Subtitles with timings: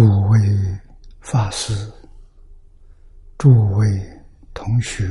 [0.00, 0.40] 诸位
[1.20, 1.74] 法师、
[3.36, 3.86] 诸位
[4.54, 5.06] 同学，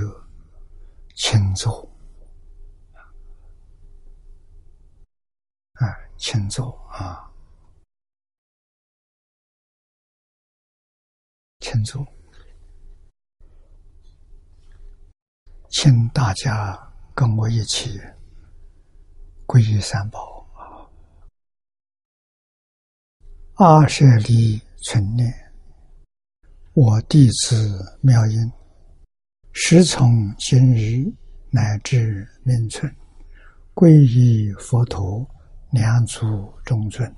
[1.13, 1.87] 请坐。
[5.73, 5.85] 啊，
[6.17, 7.31] 请坐啊，
[11.59, 12.03] 请坐，
[15.69, 16.75] 请大家
[17.13, 18.01] 跟我一起
[19.45, 20.89] 皈依三宝啊！
[23.57, 25.33] 阿舍利存念，
[26.73, 28.51] 我弟子妙音，
[29.53, 31.11] 时从今日
[31.49, 32.93] 乃至命存，
[33.73, 35.27] 皈依佛陀。
[35.71, 37.15] 两足中尊，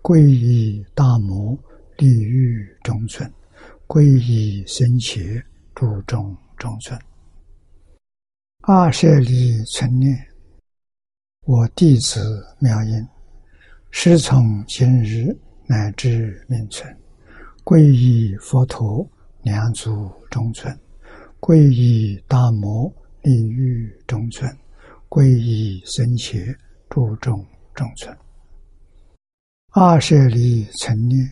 [0.00, 1.54] 皈依大摩
[1.98, 3.30] 利欲中尊，
[3.86, 5.20] 皈依僧伽
[5.74, 6.98] 注中中尊。
[8.62, 10.16] 阿舍利存念，
[11.42, 13.06] 我弟子妙音，
[13.90, 15.36] 师从今日
[15.74, 16.96] 乃至命存，
[17.64, 19.04] 皈依佛陀
[19.42, 20.72] 两足中尊，
[21.40, 22.88] 皈依大摩
[23.22, 24.48] 利欲中尊，
[25.08, 26.56] 皈依僧伽
[26.88, 27.44] 注中。
[27.74, 28.16] 中尊，
[29.70, 31.28] 阿舍利成念，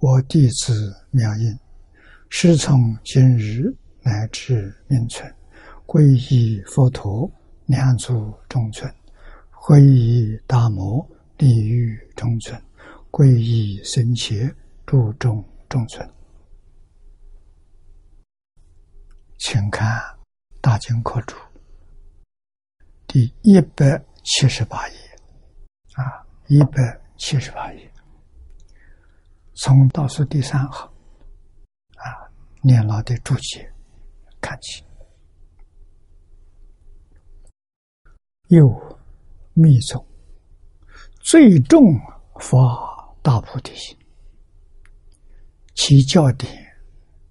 [0.00, 1.56] 我弟子妙音，
[2.28, 3.72] 师从今日
[4.02, 5.32] 乃至命存，
[5.86, 6.02] 皈
[6.34, 7.30] 依佛陀
[7.66, 8.92] 两足中尊，
[9.52, 12.60] 皈依大摩利欲中尊，
[13.10, 14.54] 皈依僧伽
[14.86, 16.08] 注中中尊。
[19.38, 19.86] 请看
[20.60, 21.34] 《大经课注》
[23.06, 24.96] 第一百七十八页。
[25.94, 27.92] 啊，一百七十八页，
[29.54, 30.86] 从倒数第三行，
[31.96, 32.06] 啊，
[32.62, 33.68] 念老的注解
[34.40, 34.84] 看起。
[38.48, 38.68] 又
[39.54, 40.06] 密宗
[41.20, 41.82] 最重
[42.40, 43.96] 法大菩提心，
[45.74, 46.52] 其教典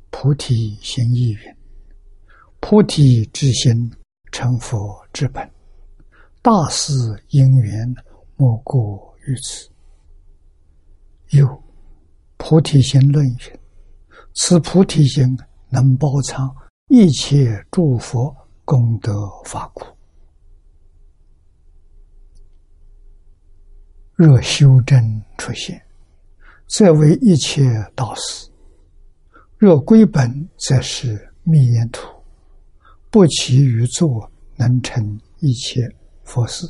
[0.09, 1.55] 菩提心意云：
[2.59, 3.91] 菩提之心
[4.31, 5.49] 成佛之本，
[6.41, 6.93] 大事
[7.29, 7.95] 因缘。
[8.39, 9.67] 莫过于此。
[11.29, 11.63] 有
[12.37, 13.59] 菩提心论云
[14.35, 15.35] ：“此菩提心
[15.69, 16.55] 能包藏
[16.89, 18.31] 一切诸佛
[18.63, 19.83] 功德法故。
[24.17, 25.79] 若修真出现，
[26.65, 27.63] 则为一切
[27.93, 28.49] 道士；
[29.59, 32.09] 若归本，则是密言图，
[33.11, 35.87] 不其于作，能成一切
[36.23, 36.67] 佛事。”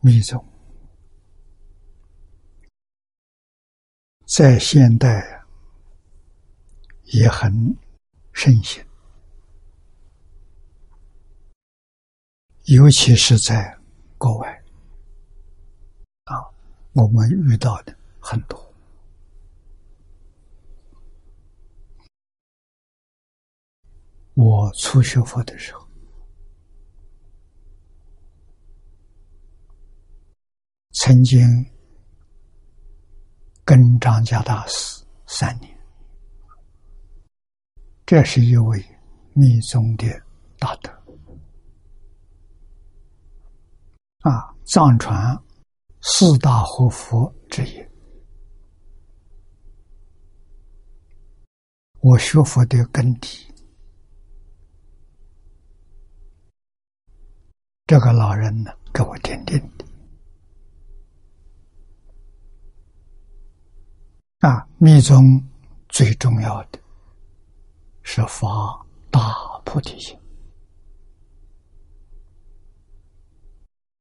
[0.00, 0.42] 密宗
[4.26, 5.44] 在现代
[7.04, 7.52] 也很
[8.32, 8.84] 盛行，
[12.64, 13.78] 尤其是在
[14.18, 14.64] 国外
[16.24, 16.42] 啊，
[16.92, 18.74] 我们遇到的很多。
[24.34, 25.86] 我初学佛的时候。
[30.90, 31.38] 曾经
[33.66, 35.76] 跟张家大师三年，
[38.06, 38.80] 这是一位
[39.32, 40.06] 密宗的
[40.56, 40.88] 大德。
[44.20, 45.36] 啊，藏传
[46.00, 47.84] 四大活佛之一。
[51.98, 53.52] 我学佛的根底，
[57.84, 59.60] 这个老人呢，给我点点
[64.40, 65.42] 啊，密宗
[65.88, 66.78] 最重要的
[68.02, 68.46] 是发
[69.10, 69.20] 大
[69.64, 70.16] 菩提心。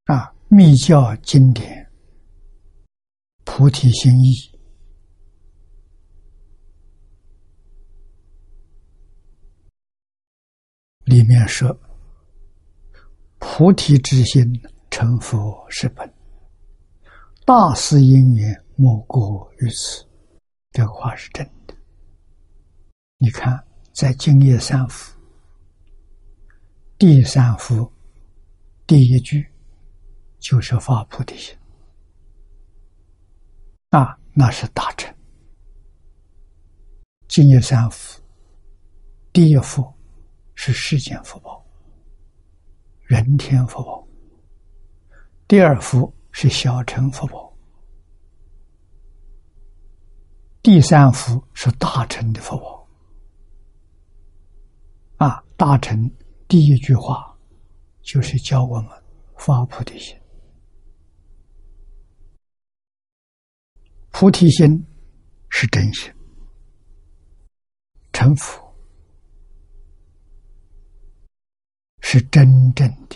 [0.06, 1.84] 啊，密教经典
[3.46, 4.34] 《菩提心义》
[11.06, 11.76] 里面说
[13.40, 14.44] ：“菩提之心
[14.92, 16.14] 成佛是本，
[17.46, 20.06] 大事因缘莫过于此。”
[20.75, 21.74] 这个话是真的。
[23.16, 23.57] 你看，
[23.94, 25.18] 在《净业三福》
[26.98, 27.89] 第三福
[28.86, 29.50] 第一句，
[30.38, 31.57] 就是发菩提心
[33.92, 35.10] 啊，那是大乘。
[37.30, 38.22] 《净业三福》
[39.31, 39.89] 第一福
[40.56, 41.66] 是世间福报、
[43.04, 44.06] 人天福报；
[45.48, 47.55] 第二福是小乘福报。
[50.65, 52.57] 第三福是大乘的佛
[55.15, 56.12] 宝大乘
[56.47, 57.38] 第一句话
[58.01, 58.89] 就是教我们
[59.38, 60.19] 发菩提心。
[64.09, 64.83] 菩提心
[65.50, 66.12] 是真心，
[68.12, 68.75] 成佛
[72.01, 73.15] 是真正的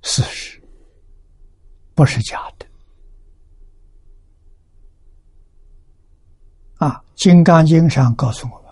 [0.00, 0.58] 事实，
[1.94, 2.66] 不是假的。
[6.84, 8.70] 啊，《金刚经》上告诉我们：“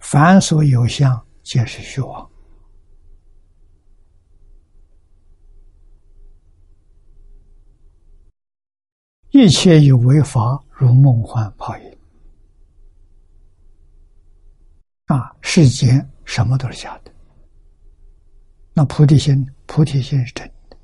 [0.00, 2.26] 凡所有相，皆是虚妄。”
[9.28, 11.98] 一切有为法，如梦幻泡影。
[15.06, 17.12] 啊，世间什么都是假的。
[18.72, 20.76] 那菩提心，菩提心是真的。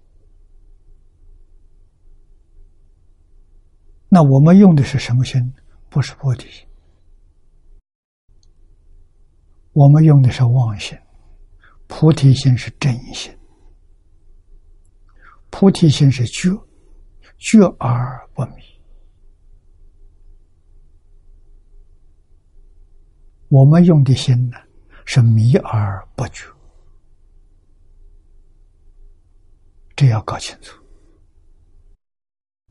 [4.11, 5.51] 那我们用的是什么心？
[5.89, 6.67] 不是菩提心，
[9.73, 10.99] 我们用的是妄心。
[11.87, 13.37] 菩提心是真心，
[15.51, 16.51] 菩提心是觉。
[17.41, 18.63] 觉而不迷，
[23.47, 24.57] 我们用的心呢
[25.05, 26.53] 是迷而不觉，
[29.95, 30.83] 这要搞清楚。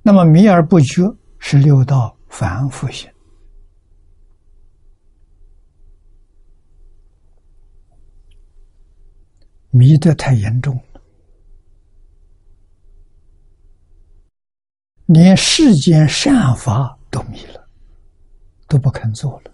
[0.01, 1.01] 那么迷而不觉
[1.39, 3.11] 是六道凡夫性，
[9.69, 11.01] 迷得太严重了。
[15.07, 17.67] 连世间善法都迷了，
[18.67, 19.51] 都不肯做了，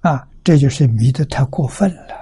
[0.00, 2.14] 啊，这就是迷的太过分了。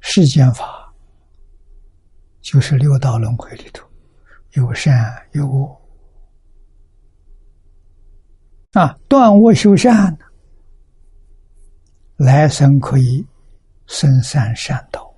[0.00, 0.83] 世间法
[2.44, 3.88] 就是六道轮回里头
[4.52, 4.94] 有善
[5.32, 5.80] 有恶，
[8.72, 10.16] 啊，断恶修善，
[12.16, 13.26] 来生可以
[13.86, 15.10] 生善善道。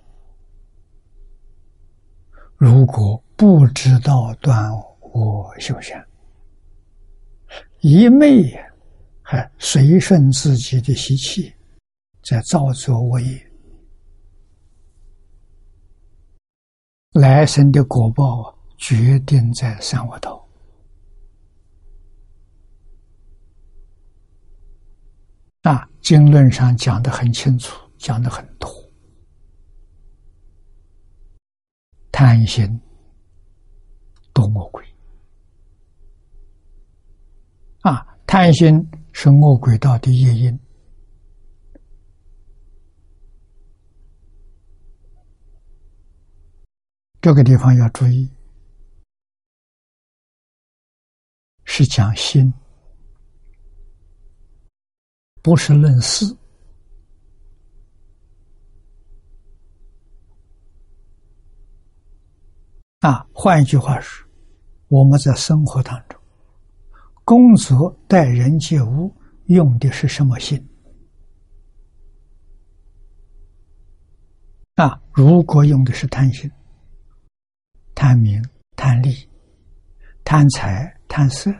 [2.56, 4.70] 如果不知道断
[5.00, 6.06] 我修善，
[7.80, 8.56] 一昧
[9.20, 11.52] 还随顺自己的习气，
[12.22, 13.45] 在造作恶业，
[17.18, 20.46] 来生的果报啊决定在三恶道。
[25.62, 28.70] 啊，经论上讲的很清楚，讲的很多。
[32.12, 32.80] 贪心
[34.32, 34.84] 多恶鬼
[37.80, 38.06] 啊！
[38.26, 40.58] 贪心是恶鬼道的业因。
[47.26, 48.30] 这个地方要注意，
[51.64, 52.54] 是讲心，
[55.42, 56.24] 不是论事。
[63.00, 64.24] 啊，换一句话说，
[64.86, 66.20] 我们在生活当中，
[67.24, 69.12] 工作待人接物
[69.46, 70.64] 用的是什么心？
[74.76, 76.48] 啊，如果用的是贪心、
[77.96, 78.44] 贪名、
[78.76, 79.26] 贪利、
[80.22, 81.50] 贪财、贪色，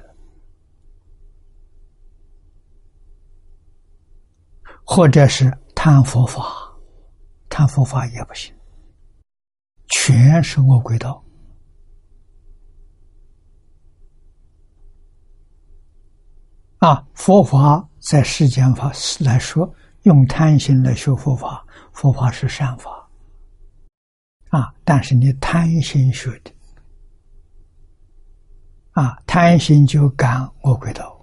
[4.85, 6.45] 或者是贪佛法，
[7.49, 8.55] 贪佛法也不行，
[9.89, 11.25] 全是恶鬼道。
[16.81, 23.06] 啊，佛法在世间法来说，用贪心来学佛法，佛法是善法。
[24.57, 26.51] 啊，但是你贪心学的，
[28.93, 31.15] 啊，贪心就感恶鬼道。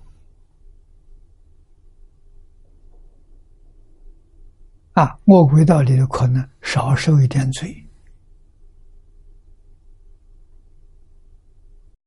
[4.91, 7.75] 啊，恶鬼道里的可能少受一点罪。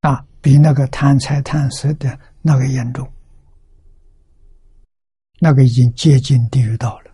[0.02, 3.12] 啊，比那个贪财贪色的那个严重。
[5.40, 7.10] 那个已经接近地狱道了，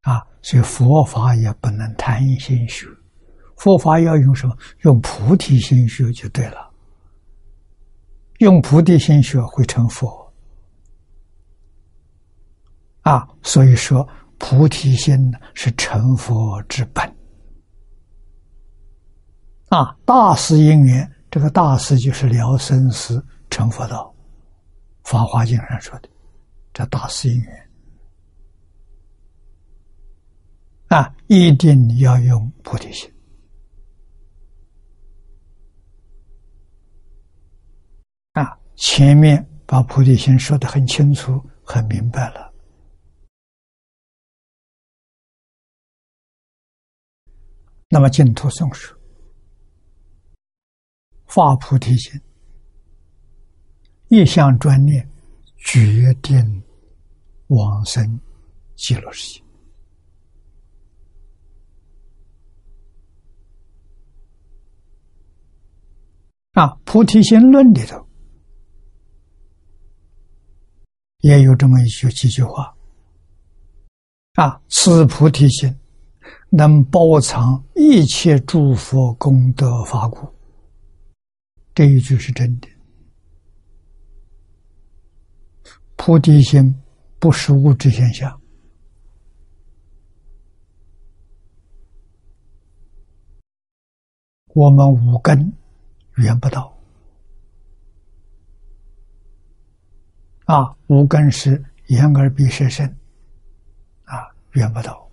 [0.00, 2.86] 啊，所以佛法也不能贪心学，
[3.56, 4.56] 佛法要用什么？
[4.82, 6.70] 用菩提心学就对了。
[8.38, 10.32] 用菩提心学会成佛，
[13.00, 17.04] 啊，所以说菩提心呢是成佛之本，
[19.70, 24.14] 啊，大师因缘，这个大师就是了生死成佛道，
[25.10, 26.08] 《法华经》上说的。
[26.72, 27.65] 这大师因缘
[30.96, 33.12] 啊，一定要用菩提心
[38.32, 38.58] 啊！
[38.76, 42.50] 前面把菩提心说得很清楚、很明白了。
[47.90, 48.98] 那么净土宗说，
[51.26, 52.18] 发菩提心，
[54.08, 55.06] 一向专念，
[55.58, 56.62] 决定
[57.48, 58.18] 往生
[58.76, 59.45] 极乐世界。
[66.56, 68.08] 啊，《菩提心论》里头
[71.20, 72.74] 也有这么一句几句话。
[74.36, 75.78] 啊，此菩提心
[76.48, 80.26] 能包藏一切诸佛功德法故。
[81.74, 82.68] 这一句是真的。
[85.96, 86.74] 菩提心
[87.18, 88.40] 不是物质现象，
[94.54, 95.52] 我们五根。
[96.16, 96.72] 缘不到
[100.46, 100.76] 啊！
[100.86, 102.86] 无根是眼耳鼻舌身
[104.04, 105.06] 啊，缘不到。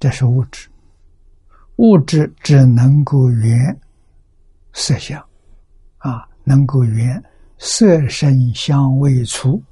[0.00, 0.68] 这是物质，
[1.76, 3.78] 物质只能够缘
[4.72, 5.22] 色相
[5.98, 7.22] 啊，能够缘
[7.58, 9.62] 色身香味触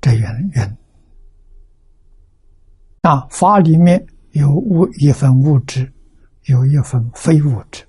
[0.00, 0.76] 这缘缘
[3.02, 3.26] 啊。
[3.30, 5.92] 法里面有物一份物质，
[6.46, 7.84] 有一份非物质。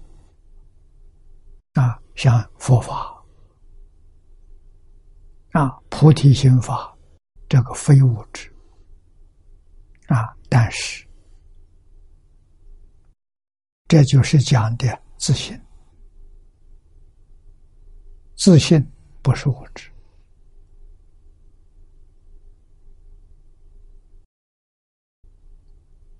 [1.73, 3.11] 啊，像佛法。
[5.51, 6.95] 啊，菩提心法，
[7.47, 8.51] 这个非物质。
[10.07, 11.07] 啊，但是
[13.87, 15.59] 这就是讲的自信，
[18.35, 18.83] 自信
[19.21, 19.89] 不是物质。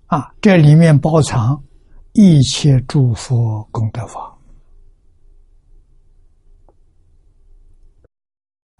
[0.06, 1.60] 啊，这里面包藏
[2.12, 4.33] 一切诸佛功德法。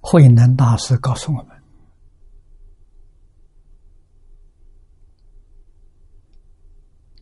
[0.07, 1.63] 慧能大师告诉我们：“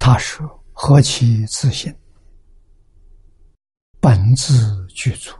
[0.01, 1.95] 他说，何其自信，
[4.01, 5.33] 本自具足，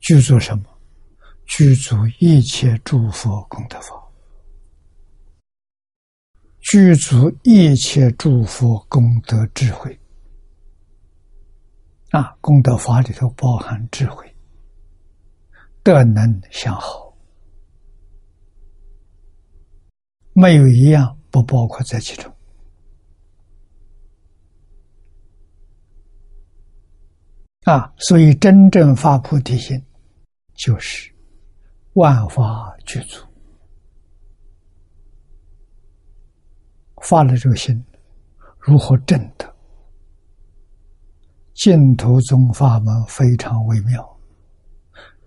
[0.00, 0.64] 具足什么？
[1.46, 4.06] 具足一切诸佛功德法，
[6.60, 9.98] 具足一切诸佛功德智慧。
[12.10, 14.30] 啊，功德法里头包含智慧。”
[15.82, 17.14] 德能相好，
[20.32, 22.32] 没有一样不包括在其中。
[27.64, 29.82] 啊，所以真正发菩提心，
[30.54, 31.14] 就是
[31.94, 33.26] 万法具足，
[37.02, 37.84] 发了这个心，
[38.58, 39.54] 如何证得？
[41.54, 44.17] 净土宗法门非常微妙。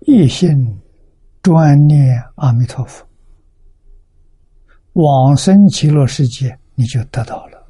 [0.02, 0.82] 一心
[1.42, 3.08] 专念阿弥陀佛，
[4.94, 7.68] 往生极乐世界，你就得到了，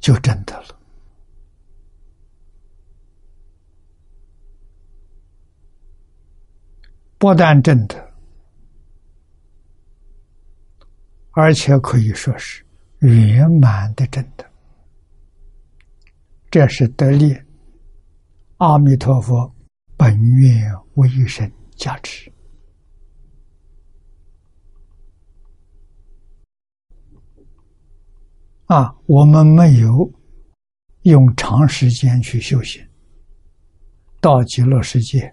[0.00, 0.78] 就真的了。
[7.18, 8.12] 不但真的，
[11.32, 12.64] 而且可以说是
[13.00, 14.50] 圆满的真的。
[16.50, 17.36] 这是得力
[18.58, 19.54] 阿弥陀佛
[19.96, 22.32] 本愿威神加持
[28.66, 28.96] 啊！
[29.06, 30.10] 我们没有
[31.02, 32.84] 用长时间去修行，
[34.20, 35.32] 到极乐世界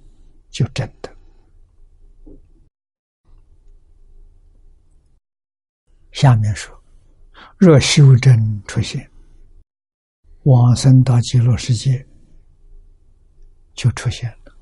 [0.49, 1.15] 就真的。
[6.11, 6.77] 下面说，
[7.57, 9.09] 若修真出现。
[10.43, 12.05] 往生到极乐世界
[13.73, 14.53] 就出现了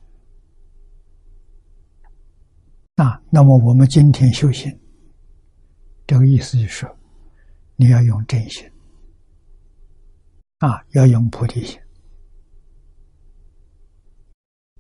[3.04, 3.20] 啊！
[3.32, 4.72] 那么我们今天修行，
[6.06, 6.88] 这个意思就是，
[7.76, 8.72] 你要用真心
[10.60, 11.80] 啊，要用菩提心、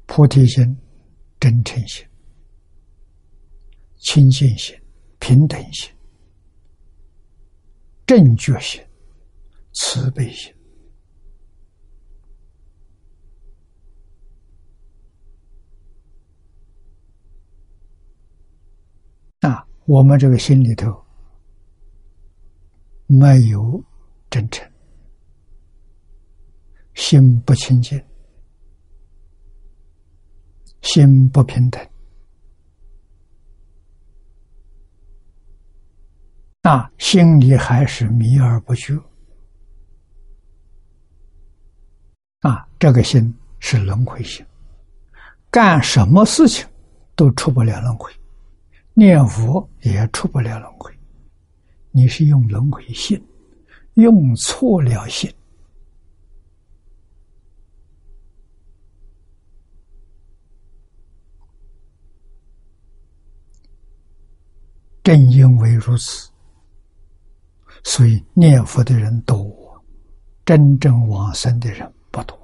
[0.05, 0.77] 菩提心、
[1.39, 2.07] 真诚心、
[3.97, 4.79] 清净心、
[5.17, 5.91] 平等心、
[8.05, 8.79] 正觉心、
[9.73, 10.53] 慈悲心。
[19.39, 21.03] 啊，我们这个心里头
[23.07, 23.83] 没有
[24.29, 24.69] 真诚，
[26.93, 28.01] 心不清净，
[30.81, 31.85] 心不平等，
[36.61, 38.93] 那，心里还是迷而不觉，
[42.41, 44.45] 啊，这个心是轮回心，
[45.49, 46.65] 干什么事情
[47.15, 48.09] 都出不了轮回，
[48.93, 50.91] 念佛也出不了轮回。
[51.91, 53.21] 你是用轮回心，
[53.95, 55.33] 用错了心。
[65.03, 66.29] 正因为如此，
[67.83, 69.83] 所以念佛的人多，
[70.45, 72.39] 真正往生的人不多。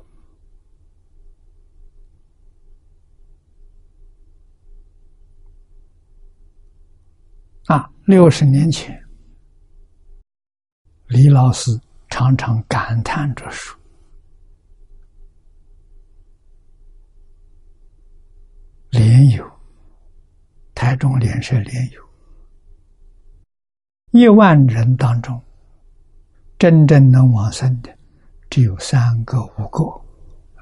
[7.67, 8.97] 啊，六十年前，
[11.07, 11.69] 李老师
[12.09, 13.77] 常常感叹着说
[18.91, 19.45] ：“莲友，
[20.73, 22.01] 台中莲社莲友。”
[24.11, 25.43] 一万人当中，
[26.57, 27.93] 真正能往生的
[28.49, 29.83] 只有三个、五个，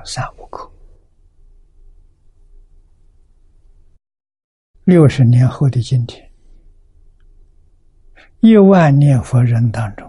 [0.03, 0.67] 三五个。
[4.85, 6.24] 六十年后的今天，
[8.45, 10.07] 一万念佛人当中，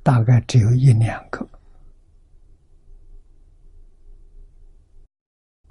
[0.00, 1.44] 大概只有一两个。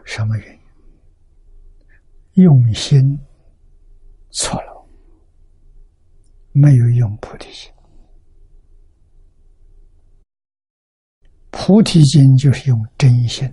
[0.03, 0.53] 什么原
[2.33, 2.43] 因？
[2.43, 3.17] 用心
[4.31, 4.85] 错了。
[6.51, 7.71] 没有用菩提心，
[11.51, 13.49] 菩提心就是用真心，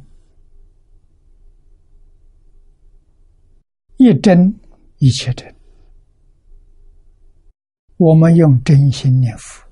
[3.99, 4.53] 一真
[4.97, 5.58] 一切真。
[7.99, 9.69] 我们用真心念佛，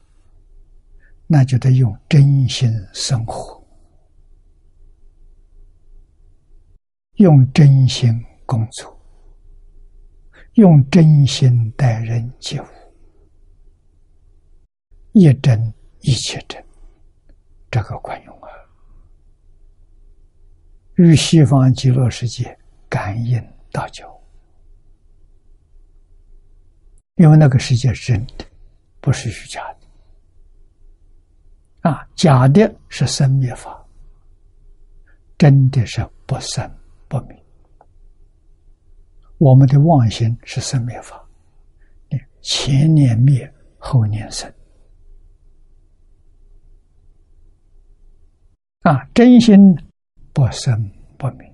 [1.29, 3.65] 那就得用真心生活，
[7.15, 8.13] 用真心
[8.45, 9.01] 工作，
[10.55, 12.67] 用真心待人接物。
[15.13, 16.63] 一真一切真，
[17.71, 18.51] 这个管用啊！
[20.97, 22.59] 与西方极乐世界
[22.89, 24.21] 感应道交，
[27.17, 28.45] 因为那个世界是真的，
[29.01, 31.91] 不是虚假的。
[31.91, 33.87] 啊，假的是生灭法，
[35.39, 36.71] 真的是不生
[37.09, 37.43] 不灭。
[39.39, 41.27] 我们的妄心是生灭法，
[42.43, 44.53] 前年灭，后年生。
[48.81, 49.75] 啊，真心
[50.33, 51.51] 不生不灭，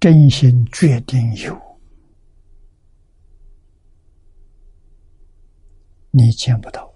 [0.00, 1.67] 真心决定有，
[6.18, 6.92] 你见不到。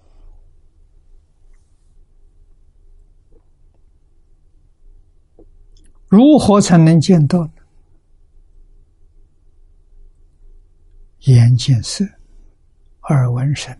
[6.07, 7.53] 如何才能见到呢？
[11.21, 12.03] 眼见色，
[13.03, 13.73] 耳闻声。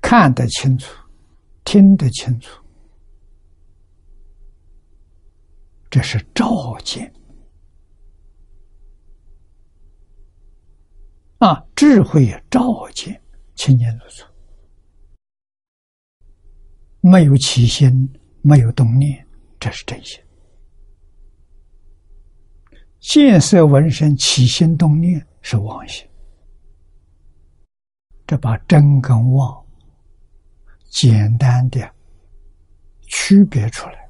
[0.00, 0.92] 看得清楚，
[1.64, 2.60] 听得清楚，
[5.88, 7.13] 这是照见
[11.38, 11.64] 啊！
[11.74, 13.20] 智慧照见，
[13.54, 14.26] 清清楚楚，
[17.00, 18.10] 没有起心，
[18.42, 19.26] 没有动念，
[19.60, 20.20] 这是真心。
[23.00, 26.08] 见色闻声起心动念是妄心，
[28.26, 29.62] 这把真跟妄。
[30.88, 31.92] 简单的
[33.08, 34.08] 区别出来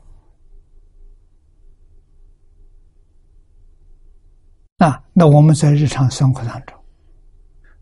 [4.87, 5.03] 啊！
[5.15, 6.74] 那我们在日常生活当中，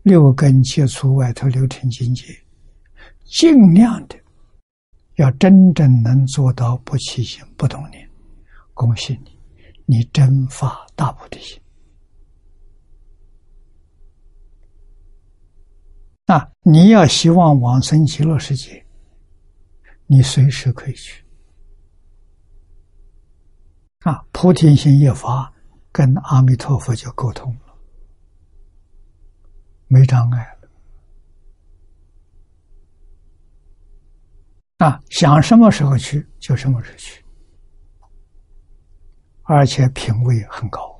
[0.02, 2.24] 六根接触外头六尘境界，
[3.24, 4.16] 尽量的
[5.16, 8.08] 要真正能做到不起心不动念。
[8.74, 9.38] 恭喜你，
[9.86, 11.60] 你真发大菩提心
[16.26, 16.50] 啊！
[16.62, 18.84] 你要希望往生极乐世界。
[20.06, 21.24] 你随时可以去
[24.00, 24.24] 啊！
[24.32, 25.52] 菩提心一发，
[25.92, 27.54] 跟阿弥陀佛就沟通，
[29.92, 30.68] 没障碍了
[34.87, 34.98] 啊！
[35.11, 37.22] 想什么时候去就什么时候去，
[39.42, 40.98] 而且品位很高，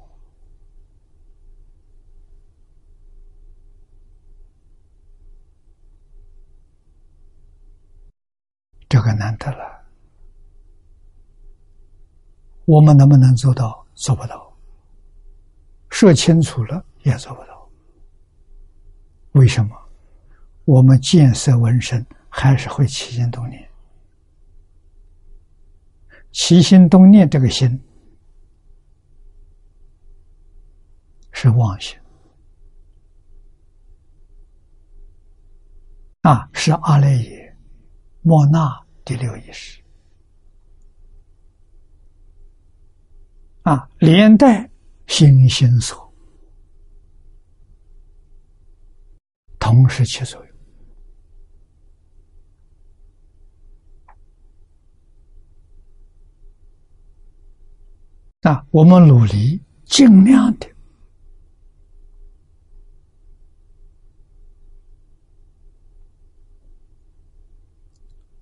[8.91, 9.87] 这个难得了，
[12.67, 13.87] 我们能不能做到？
[13.95, 14.55] 做不到。
[15.89, 17.52] 说清楚了也做不到。
[19.33, 19.77] 为什么？
[20.65, 23.69] 我们见色闻声还是会起心动念，
[26.31, 27.83] 起心动念这个心
[31.33, 31.99] 是妄心
[36.21, 37.57] 啊，是阿赖耶。
[38.21, 39.83] 莫那第六意识
[43.63, 44.71] 啊，连带
[45.09, 46.02] 心心所，
[49.63, 50.53] 同时起作用
[58.41, 60.69] 啊，我们努力尽量的。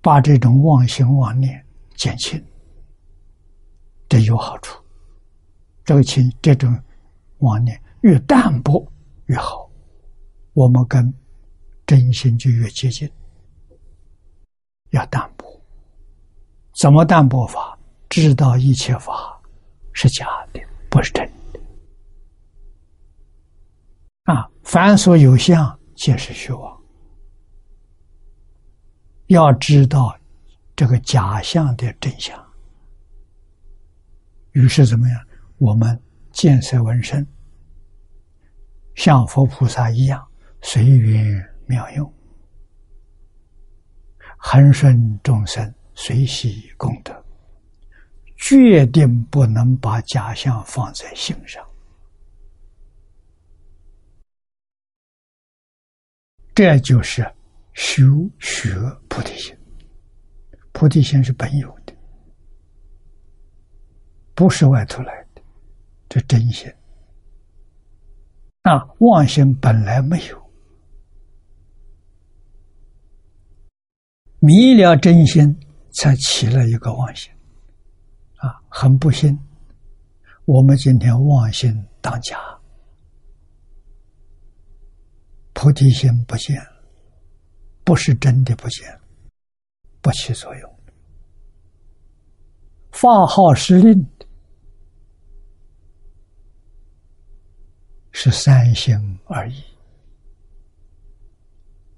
[0.01, 1.63] 把这种妄心妄念
[1.95, 2.43] 减轻，
[4.09, 4.83] 这有好处。
[5.85, 6.75] 这个轻，这种
[7.41, 8.91] 妄念越淡薄
[9.27, 9.60] 越好，
[10.53, 11.13] 我们跟
[11.85, 13.09] 真心就越接近。
[14.91, 15.45] 要淡薄，
[16.73, 17.77] 怎么淡薄法？
[18.09, 19.41] 知道一切法
[19.93, 20.59] 是假的，
[20.89, 21.59] 不是真的。
[24.23, 26.81] 啊，凡所有相，皆是虚妄。
[29.27, 30.13] 要知道
[30.75, 32.37] 这个假象的真相，
[34.51, 35.25] 于是怎么样？
[35.57, 35.97] 我们
[36.33, 37.25] 见色闻声，
[38.95, 40.27] 像佛菩萨一样
[40.61, 42.13] 随缘妙用，
[44.37, 47.25] 恒顺众生，随喜功德，
[48.37, 51.65] 决定不能把假象放在心上。
[56.55, 57.25] 这就是。
[57.73, 58.03] 修
[58.37, 58.75] 学
[59.07, 59.57] 菩提心，
[60.73, 61.95] 菩提心是本有的，
[64.35, 65.41] 不是外头来的，
[66.09, 66.69] 这真心。
[68.63, 70.40] 那，妄心本来没有，
[74.43, 75.55] 迷了真心，
[75.91, 77.31] 才起了一个妄心。
[78.37, 79.37] 啊，很不幸，
[80.45, 82.37] 我们今天妄心当家，
[85.53, 86.59] 菩提心不见。
[87.83, 88.99] 不是真的不见，
[90.01, 90.79] 不起作用。
[92.91, 94.07] 发号施令
[98.11, 99.63] 是三心而已。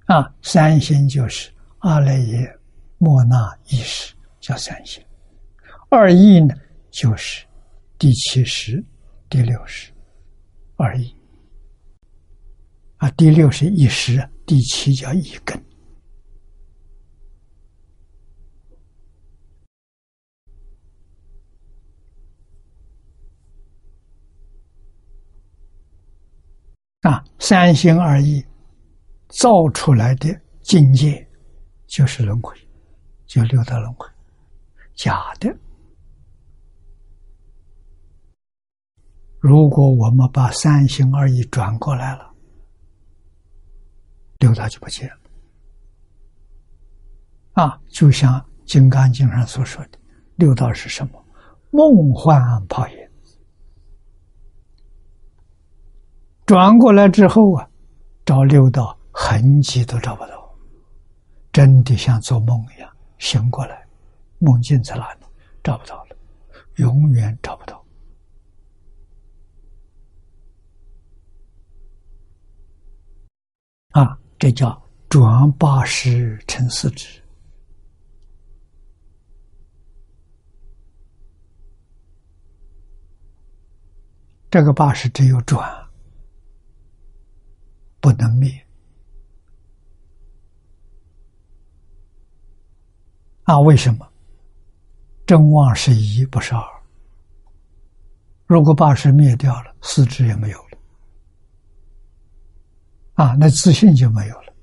[0.05, 1.51] 啊，三心就是
[1.83, 2.49] 阿赖耶、
[2.97, 5.03] 莫那意识，叫三心；
[5.89, 6.55] 二意呢，
[6.89, 7.45] 就是
[7.99, 8.81] 第七识、
[9.29, 9.91] 第六识，
[10.77, 11.13] 二意。
[12.99, 15.61] 啊，第六是一识，第七叫一根。
[27.01, 28.41] 啊，三心二意
[29.27, 31.27] 造出来的境界
[31.93, 32.57] 就是轮回，
[33.27, 34.07] 就六道轮回，
[34.95, 35.55] 假的。
[39.39, 42.33] 如果我们把三心二意转过来了，
[44.39, 45.17] 六道就不见了。
[47.51, 49.99] 啊，就像《金刚经》上所说的，
[50.37, 51.23] 六道是什么？
[51.69, 52.97] 梦幻泡影。
[56.47, 57.69] 转过来之后啊，
[58.25, 60.42] 找六道痕迹都找不到，
[61.53, 62.93] 真的像做梦一样。
[63.19, 63.87] 醒过来，
[64.39, 65.19] 梦境在哪里？
[65.63, 66.17] 找不到了，
[66.75, 67.81] 永远找不到。
[73.91, 77.21] 啊，这叫转八识成四智。
[84.49, 85.81] 这个八识只有转。
[88.01, 88.51] 不能灭
[93.43, 93.59] 啊？
[93.59, 94.07] 为什么？
[95.25, 96.61] 真妄是一，不是二。
[98.45, 100.77] 如果八识灭掉了，四智也没有了
[103.13, 104.53] 啊，那自信就没有了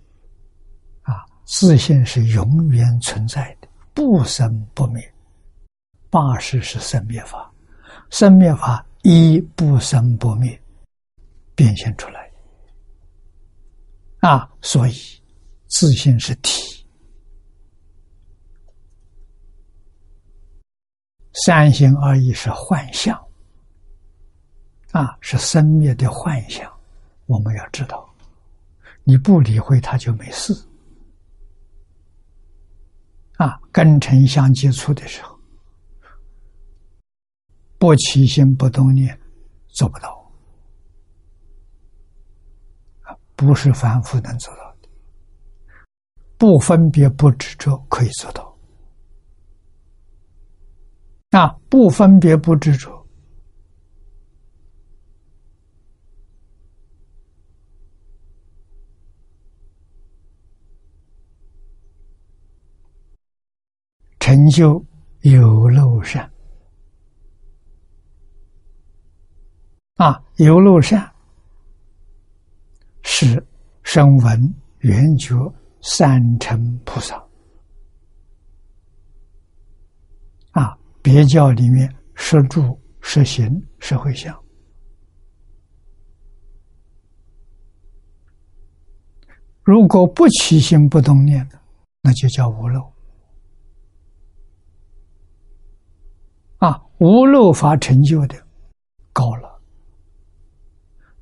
[1.03, 1.25] 啊。
[1.45, 5.15] 自信是永远存在的，不生不灭。
[6.11, 7.51] 八识是生灭法，
[8.11, 10.61] 生灭法一不生不灭，
[11.55, 12.31] 变现出来。
[14.19, 14.95] 啊，所以
[15.69, 16.80] 自信是体，
[21.45, 23.19] 三心二意是幻象，
[24.93, 26.71] 啊，是生灭的幻象。
[27.27, 28.09] 我们要知道，
[29.05, 30.53] 你不理会它就没事。
[33.37, 35.39] 啊，跟尘相接触的时候，
[37.79, 39.19] 不起心不动念，
[39.69, 40.21] 做不到。
[43.35, 44.89] 不是凡夫能做到的，
[46.37, 48.50] 不分别不执着可以做到。
[51.41, 53.07] 啊，不分别不执着，
[64.19, 64.85] 成就
[65.23, 66.31] 有漏善。
[69.95, 71.11] 啊，有漏善
[73.03, 73.43] 是
[73.83, 75.35] 声闻缘觉
[75.81, 77.17] 三乘菩萨
[80.51, 84.39] 啊，别教里面摄住、摄行、摄会相。
[89.63, 91.61] 如果不起心不动念的，
[92.03, 92.93] 那就叫无漏。
[96.59, 98.37] 啊，无漏法成就的
[99.13, 99.63] 高了，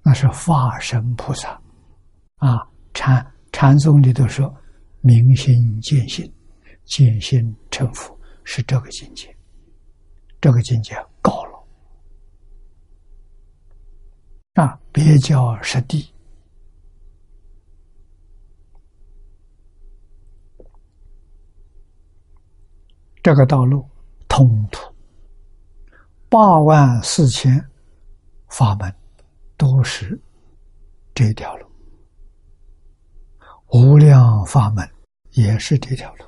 [0.03, 1.61] 那是化身菩萨。
[2.37, 4.53] 啊，禅禅宗里头说，
[5.03, 6.33] 明心见性，
[6.85, 9.37] 见性成佛，是这个境界。
[10.41, 11.65] 这个境界高了。
[14.55, 16.13] 啊，别教实地。
[23.21, 23.87] 这个道路
[24.27, 24.81] 通途
[26.31, 27.63] 八万四千
[28.49, 28.95] 法门
[29.57, 30.19] 都是
[31.15, 31.67] 这条路，
[33.73, 34.89] 无量法门
[35.33, 36.25] 也是这条路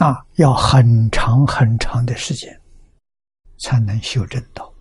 [0.00, 0.26] 啊！
[0.36, 2.58] 要很长很长的时间
[3.58, 4.72] 才能修正到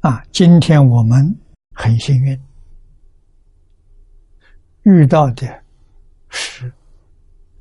[0.00, 0.24] 啊！
[0.32, 1.38] 今天我们
[1.74, 2.42] 很幸运。
[4.84, 5.62] 遇到的
[6.30, 6.72] 是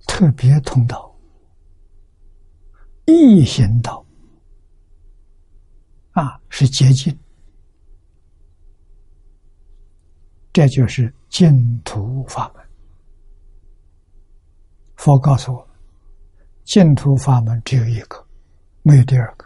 [0.07, 1.13] 特别通道、
[3.07, 4.05] 异行道
[6.11, 7.19] 啊，是捷径，
[10.53, 12.58] 这就是净土法门。
[14.99, 15.67] 佛告诉我们，
[16.65, 18.21] 净土法门只有一个，
[18.81, 19.45] 没有第二个。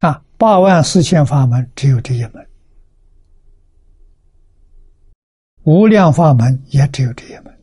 [0.00, 2.44] 啊，八万四千法门只有这一门，
[5.62, 7.58] 无量法门也只有这一门。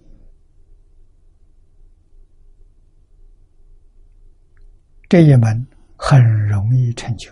[5.09, 7.29] 这一门很容易成就，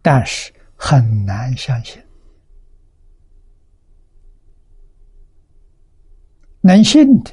[0.00, 2.02] 但是很难相信。
[6.66, 7.30] 能信的，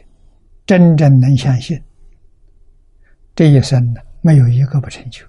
[0.65, 1.81] 真正能相信，
[3.33, 5.25] 这一生呢，没有一个不成就。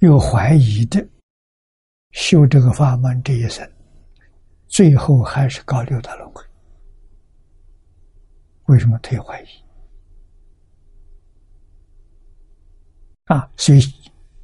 [0.00, 1.02] 有怀疑的
[2.10, 3.66] 修这个法门这一生，
[4.66, 6.44] 最后还是搞六道轮回。
[8.66, 9.46] 为什么他有怀疑？
[13.24, 13.80] 啊，所以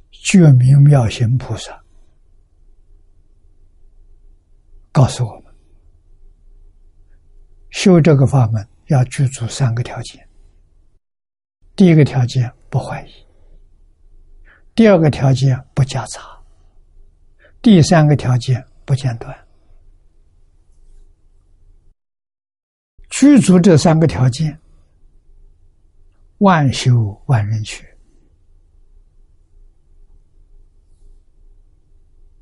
[0.09, 1.79] 觉明妙行菩萨
[4.91, 5.46] 告诉我们，
[7.77, 10.27] 修这个法门要具足三个条件。
[11.75, 13.11] 第一个条件不怀疑。
[14.73, 16.19] 第二个条件不夹杂，
[17.61, 19.47] 第三个条件不间断，
[23.11, 24.59] 具足这三个条件，
[26.39, 27.85] 万修万人学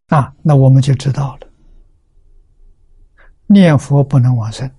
[0.07, 1.47] 啊，那我们就知道了，
[3.47, 4.69] 念佛不能往生，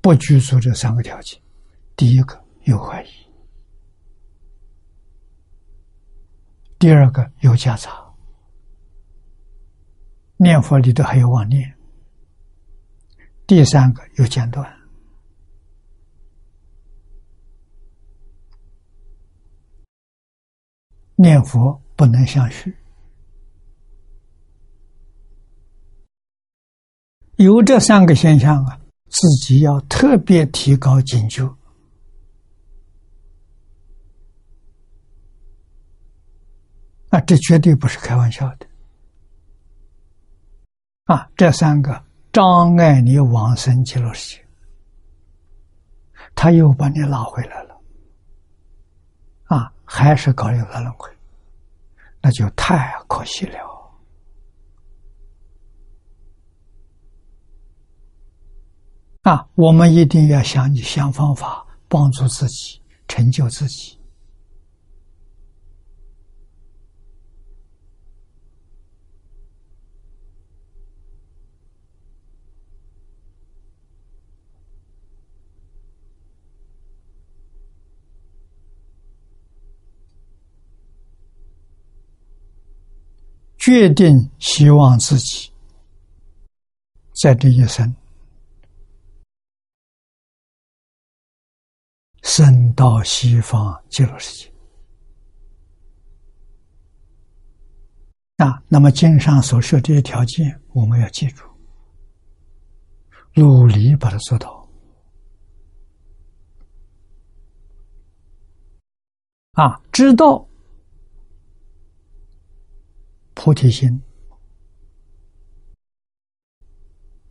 [0.00, 1.40] 不具足这三个条件，
[1.96, 3.08] 第一个有怀疑。
[6.78, 7.90] 第二个有夹杂，
[10.38, 11.62] 念佛里头还有妄念；
[13.46, 14.74] 第三个有间断，
[21.16, 22.74] 念佛不能相续。
[27.36, 28.79] 有这三个现象啊，
[29.10, 31.44] 自己要特别提高警觉。
[37.10, 38.66] 啊，这绝对不是开玩笑的！
[41.06, 44.46] 啊，这三个障碍你往生极乐世界，
[46.36, 47.80] 他又把你拉回来了。
[49.46, 51.10] 啊，还是搞六道轮回，
[52.22, 53.69] 那就太可惜了。
[59.22, 63.96] 啊，我们一定要想你想方法帮助自己，成就自己。
[83.58, 85.50] 决定希望自己
[87.22, 87.94] 在这一生
[92.32, 94.52] 升到西方极乐世界
[98.36, 101.44] 啊，那么经上所说这些条件，我们要记住，
[103.34, 104.64] 努力把它做到。
[109.54, 110.46] 啊，知道
[113.34, 114.00] 菩提心，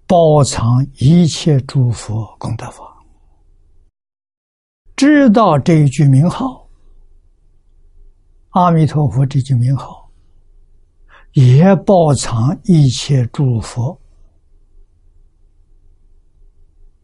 [0.05, 2.88] 包藏一切诸佛功德法。
[4.99, 6.67] 知道这一句名号，
[8.49, 10.11] 阿弥陀佛这句名号，
[11.31, 13.97] 也包藏一切诸佛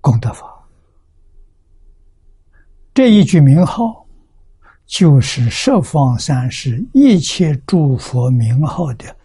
[0.01, 0.67] 功德法。
[2.93, 4.05] 这一句名号，
[4.85, 9.15] 就是十方三世一切诸佛名号的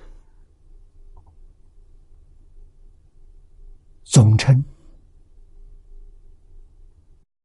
[4.05, 4.65] 总称。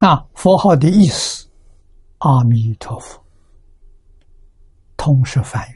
[0.06, 1.50] 那佛号的意思，
[2.20, 3.20] 阿弥陀佛，
[4.96, 5.76] 通是梵语。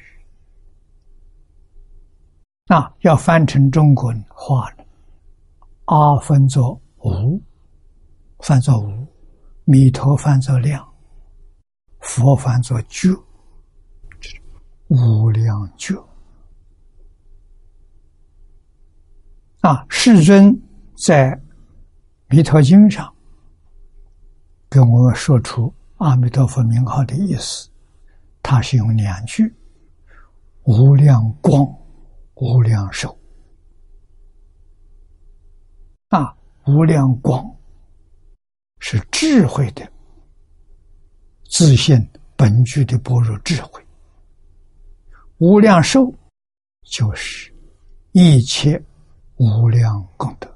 [2.67, 4.83] 那要翻成中国话呢？
[5.85, 7.41] 阿分作无，
[8.37, 9.07] 翻作无；
[9.63, 10.87] 弥陀翻作量，
[11.99, 13.09] 佛翻作觉，
[14.89, 15.95] 无量觉。
[19.61, 20.55] 啊，世尊
[21.03, 21.31] 在
[22.27, 23.11] 《弥陀经》上。
[24.69, 27.69] 跟我们说出阿弥陀佛名号的意思，
[28.43, 29.51] 他是用两句：
[30.63, 31.65] 无量光，
[32.35, 33.17] 无量寿。
[36.09, 36.35] 啊，
[36.67, 37.43] 无量光
[38.79, 39.91] 是智慧的
[41.49, 43.83] 自信本具的般若智慧，
[45.39, 46.13] 无量寿
[46.83, 47.51] 就是
[48.11, 48.81] 一切
[49.37, 50.47] 无量功德。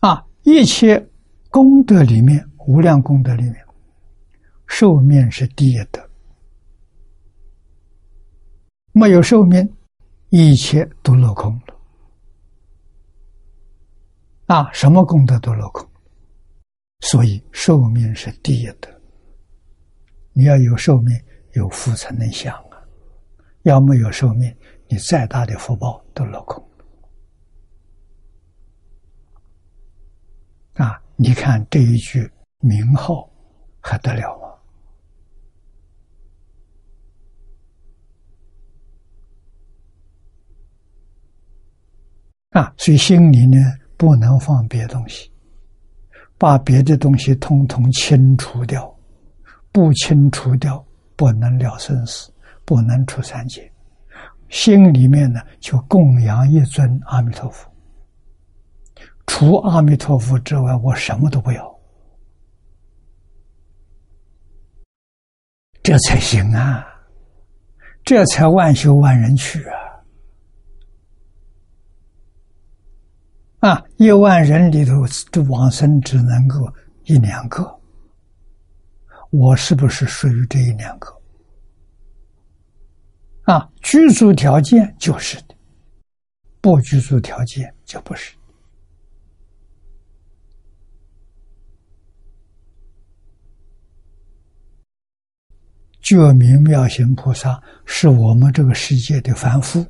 [0.00, 1.04] 啊，一切
[1.50, 3.56] 功德里面，无量功德里面，
[4.68, 6.00] 寿命是第一德。
[8.92, 9.68] 没有寿命，
[10.28, 11.74] 一切都落空了。
[14.46, 15.84] 啊，什么功德都落空。
[17.00, 18.88] 所以寿命是第一德。
[20.32, 21.20] 你要有寿命，
[21.54, 22.78] 有福才能享啊。
[23.62, 24.56] 要没有寿命，
[24.86, 26.64] 你再大的福报都落空。
[30.74, 31.02] 啊！
[31.16, 33.28] 你看这一句名号
[33.80, 34.38] 还得了
[42.52, 42.60] 吗？
[42.60, 42.72] 啊！
[42.78, 43.58] 所以心里呢
[43.98, 45.30] 不能放别东西，
[46.38, 48.94] 把别的东西通通清除掉，
[49.72, 50.82] 不清除掉
[51.16, 52.32] 不能了生死，
[52.64, 53.70] 不能出三界。
[54.48, 57.70] 心里面呢就供养一尊阿弥陀佛。
[59.26, 61.80] 除阿弥陀佛之外，我什么都不要，
[65.82, 66.86] 这才行啊！
[68.04, 69.62] 这才万修万人去
[73.60, 73.70] 啊！
[73.70, 74.92] 啊，一万人里头
[75.32, 76.56] 这往生只能够
[77.04, 77.80] 一两个，
[79.30, 81.12] 我是不是属于这一两个？
[83.42, 85.54] 啊，居住条件就是的，
[86.60, 88.34] 不居住条件就不是。
[96.06, 99.84] 觉明妙行菩萨是我们这个世界的凡夫，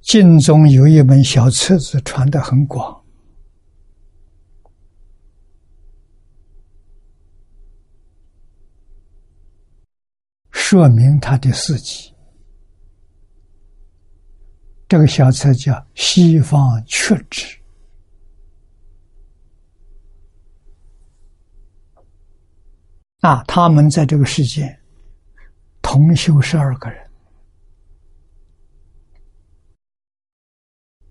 [0.00, 3.00] 经中有一本小册子传的很广，
[10.50, 12.12] 说明他的事迹。
[14.90, 17.46] 这个小册叫《西方确知》
[23.20, 24.80] 啊，他们在这个世界
[25.80, 27.08] 同修十二个人，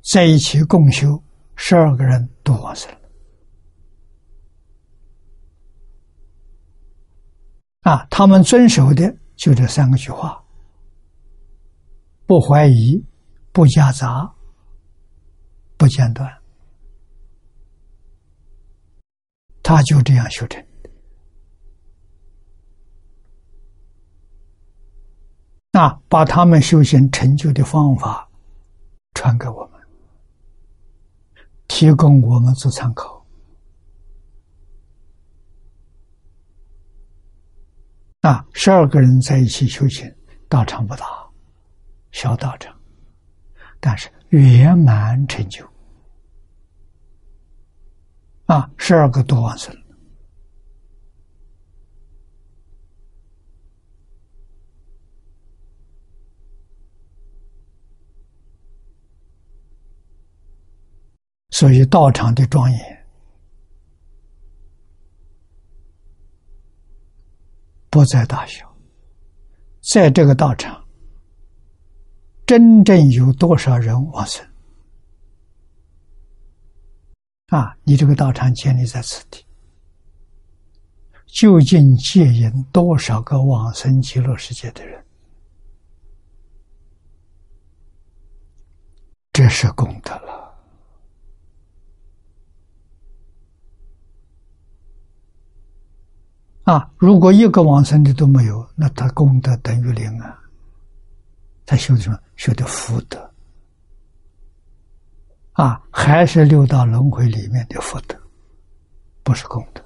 [0.01, 1.23] 在一起共修，
[1.55, 2.99] 十二个人都往生了
[7.83, 8.05] 啊。
[8.09, 10.43] 他们遵守的就这三个句话：
[12.25, 13.01] 不怀疑。
[13.51, 14.33] 不夹杂，
[15.77, 16.41] 不间断，
[19.61, 20.65] 他就这样修成。
[25.71, 28.27] 那把他们修行成就的方法
[29.13, 29.81] 传给我们，
[31.67, 33.25] 提供我们做参考。
[38.21, 40.11] 啊，十二个人在一起修行，
[40.49, 41.05] 道场不大，
[42.11, 42.78] 小道场。
[43.79, 45.67] 但是圆满成就。
[48.45, 49.71] 啊，十二个多往生，
[61.51, 63.07] 所以道场的庄严
[67.91, 68.75] 不在大小，
[69.81, 70.78] 在这个道场，
[72.49, 74.43] 真正有多少人往生？
[77.49, 77.77] 啊！
[77.83, 79.45] 你这个道场建立在此地，
[81.27, 85.05] 究竟接引多少个往生极乐世界的人？
[89.31, 90.51] 这是功德了。
[96.63, 96.91] 啊！
[96.97, 100.38] 如果一个往生的都没有，那他功德等于零啊！
[101.69, 102.19] 他修的什么？
[102.35, 103.31] 修的福德。
[105.51, 108.19] 啊，还是六道轮回里面的福德，
[109.21, 109.85] 不是功德。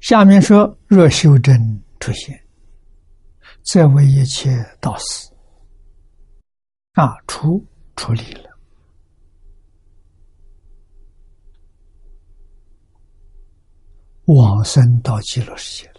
[0.00, 2.42] 下面说，若修真出现，
[3.62, 5.30] 则为一切道死。
[6.92, 7.62] 啊，出
[7.96, 8.50] 处理了，
[14.24, 15.95] 往生到极乐世界。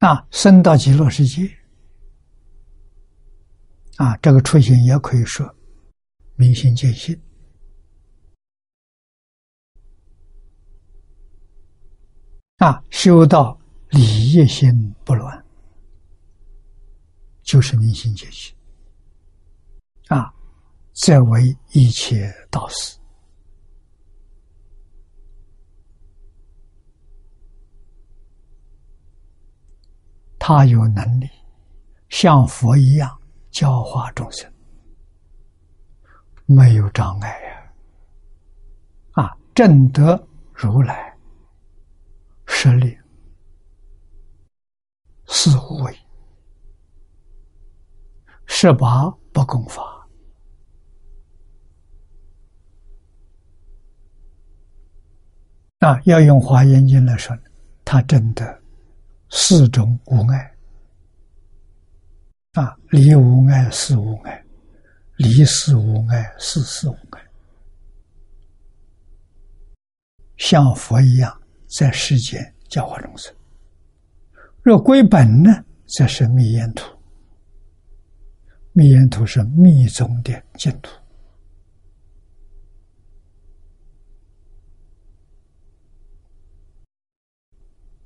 [0.00, 1.46] 啊，升到极乐世界，
[3.96, 5.46] 啊，这个出行也可以说
[6.36, 7.20] 明心见性，
[12.56, 14.72] 啊，修道理业心
[15.04, 15.44] 不乱，
[17.42, 18.56] 就是明心见性，
[20.08, 20.32] 啊，
[20.94, 22.99] 再为一切道士。
[30.42, 31.28] 他有能力
[32.08, 33.20] 像佛一样
[33.50, 34.50] 教化众生，
[36.46, 37.72] 没有障碍呀！
[39.22, 41.14] 啊，正得如来
[42.46, 42.98] 实力
[45.26, 45.94] 四无畏，
[48.46, 50.08] 十八不共法
[55.80, 56.00] 啊！
[56.06, 57.36] 要用华严经来说，
[57.84, 58.59] 他真的。
[59.30, 60.54] 四种无碍
[62.52, 64.44] 啊，离无碍，是无碍，
[65.16, 67.22] 离是无碍，事事无碍，
[70.36, 73.32] 像佛一样在世间教化众生。
[74.62, 76.84] 若归本呢，则是密烟土。
[78.72, 80.90] 密烟土是密宗的净土。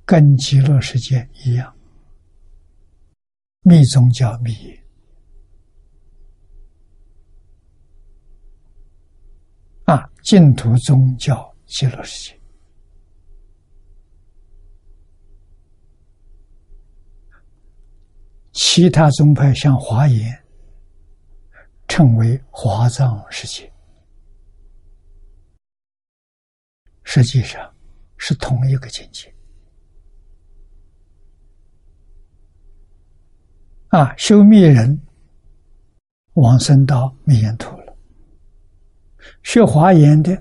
[0.07, 1.75] 跟极乐世界一样，
[3.63, 4.53] 密宗叫密，
[9.85, 12.41] 啊，净土宗教极乐世界，
[18.53, 20.45] 其他宗派像华严，
[21.89, 23.73] 称为华藏世界，
[27.05, 27.75] 实际上
[28.19, 29.34] 是同一个境界。
[33.95, 35.01] 啊，修密人
[36.33, 37.95] 往生到密严土了；
[39.45, 40.37] 学华严的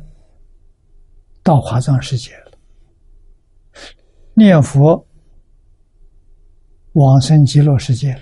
[1.44, 2.52] 到华藏世界了；
[4.34, 5.06] 念佛
[6.94, 8.22] 往生极乐世界了。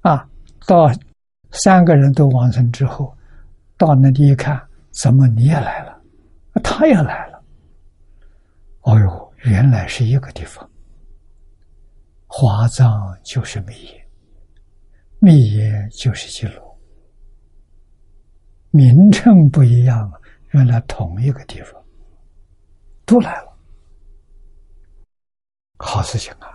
[0.00, 0.28] 啊，
[0.66, 0.90] 到
[1.52, 3.16] 三个人都往生之后，
[3.76, 4.60] 到那里一看，
[4.90, 6.02] 怎么你也来了？
[6.64, 7.40] 他也来了。
[8.80, 10.68] 哦呦，原来是一个地方。
[12.40, 14.08] 华藏就是密叶，
[15.18, 16.78] 密叶就是极乐，
[18.70, 20.08] 名称不一样，
[20.52, 21.84] 原来同一个地方
[23.04, 23.58] 都来了，
[25.78, 26.46] 好事情啊！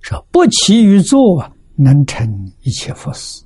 [0.00, 2.28] 说不期于作，能成
[2.62, 3.44] 一切佛事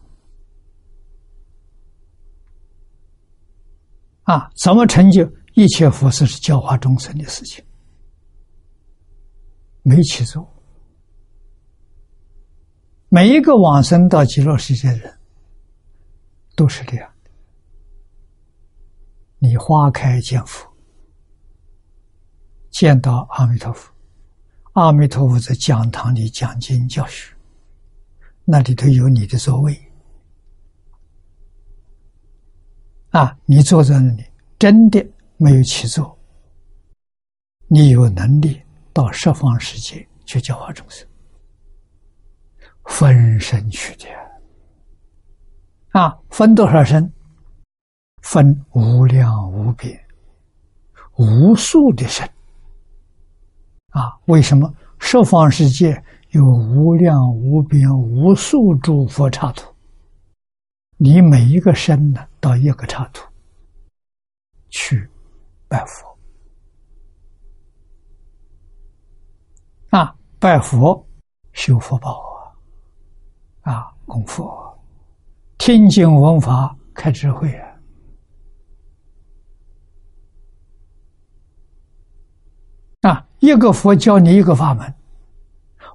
[4.22, 4.50] 啊！
[4.64, 6.24] 怎么成就一切佛事？
[6.24, 7.62] 是教化众生的事情。
[9.86, 10.50] 没起作，
[13.10, 15.18] 每一个往生到极乐世界的人
[16.56, 17.10] 都是这样。
[19.38, 20.66] 你花开见佛，
[22.70, 23.92] 见到阿弥陀佛，
[24.72, 27.34] 阿弥陀佛在讲堂里讲经教学，
[28.46, 29.78] 那里头有你的座位，
[33.10, 34.24] 啊，你坐在那里，
[34.58, 35.06] 真的
[35.36, 36.18] 没有起坐，
[37.68, 38.63] 你有能力
[38.94, 41.06] 到十方世界去教化众生，
[42.84, 44.06] 分身去的
[45.90, 47.12] 啊，分多少身？
[48.22, 50.00] 分无量无边、
[51.16, 52.24] 无数的身
[53.90, 54.16] 啊！
[54.26, 59.74] 为什么十方世界有无量无边、无数诸佛刹土？
[60.96, 63.28] 你每一个身呢，到一个刹土
[64.70, 65.06] 去
[65.68, 66.13] 拜佛
[69.94, 71.06] 啊，拜佛
[71.52, 72.20] 修福报
[73.62, 74.76] 啊，啊，供佛、
[75.56, 77.68] 听经闻法、开智慧啊。
[83.02, 84.92] 啊，一个佛教你一个法门，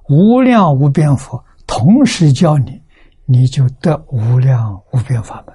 [0.08, 2.82] 无量无边佛同时教你，
[3.26, 5.54] 你就得无量无边法门。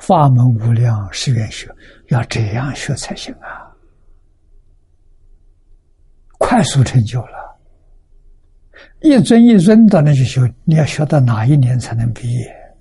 [0.00, 1.70] 法门无量是愿学，
[2.08, 3.61] 要这样学才行啊！
[6.44, 7.56] 快速成就了，
[9.00, 12.74] 一尊一尊到那去修，你要学到哪一年才能毕业？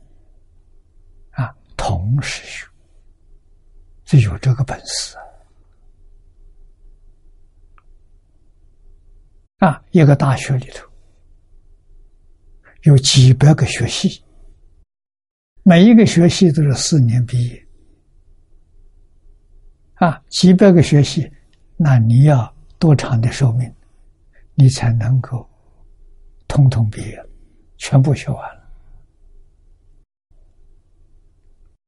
[1.29, 2.67] 啊，同时学，
[4.03, 5.15] 就有这个本事。
[9.59, 10.89] 啊，一个大学里头
[12.81, 14.23] 有几百个学系，
[15.61, 17.67] 每一个学系都是四年毕业。
[19.93, 21.31] 啊，几百个学系，
[21.77, 22.50] 那你要
[22.81, 23.71] 多长的寿命，
[24.55, 25.47] 你才能够
[26.47, 27.25] 通通毕业，
[27.77, 28.61] 全部学完了？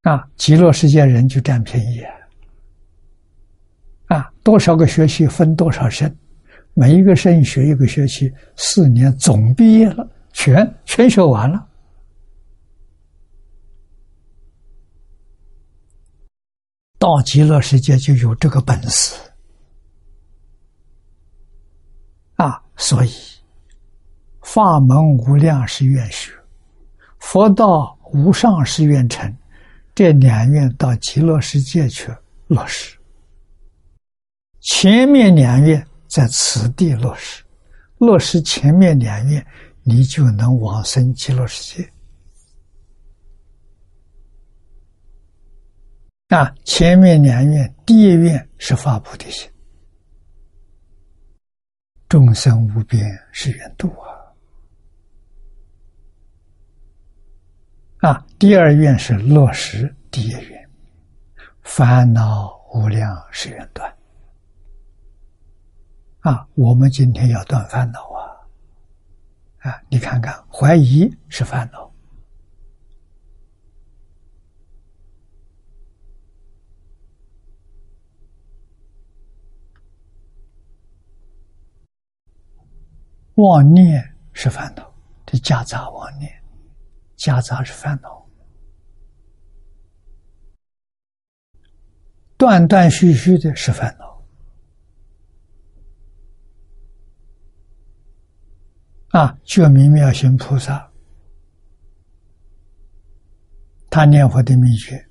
[0.03, 2.01] 啊，极乐世界人就占便宜
[4.05, 4.17] 啊！
[4.17, 6.15] 啊，多少个学期分多少生？
[6.75, 11.67] 每一个生学一个学期，四年总毕业了，全全学完了。
[16.99, 19.15] 到极乐世界就有这个本事
[22.35, 22.62] 啊！
[22.75, 23.11] 所以
[24.41, 26.31] 法门无量是愿学，
[27.19, 29.35] 佛道无上是愿成，
[29.95, 32.11] 这两愿到极乐世界去
[32.47, 32.97] 落实。
[34.59, 35.85] 前面两愿。
[36.05, 37.43] 在此地落实，
[37.97, 39.43] 落实前面两愿，
[39.81, 41.91] 你就能往生极乐世界。
[46.27, 49.49] 啊，前面两愿，第一愿是发菩提心，
[52.13, 54.13] 众生无边是愿度啊。
[58.07, 60.69] 啊，第二愿是落实第一愿，
[61.63, 63.91] 烦恼无量是愿断。
[66.19, 68.21] 啊，我们今天要断烦恼啊！
[69.67, 71.91] 啊，你看看，怀疑是烦恼，
[83.35, 84.93] 妄念是烦恼，
[85.25, 86.31] 这夹杂妄念，
[87.15, 88.23] 夹杂是烦恼，
[92.37, 94.23] 断断续续的是烦恼。
[99.09, 100.91] 啊，觉明妙行菩萨，
[103.89, 105.07] 他念佛的秘诀，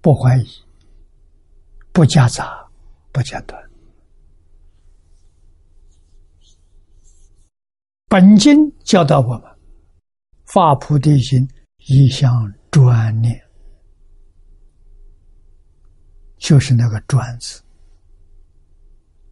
[0.00, 0.46] 不怀疑，
[1.92, 2.68] 不夹杂，
[3.12, 3.63] 不间断。
[8.14, 9.42] 本经教导我们，
[10.44, 11.48] 发菩提心，
[11.78, 13.42] 一向专念，
[16.36, 17.60] 就是那个“专”字，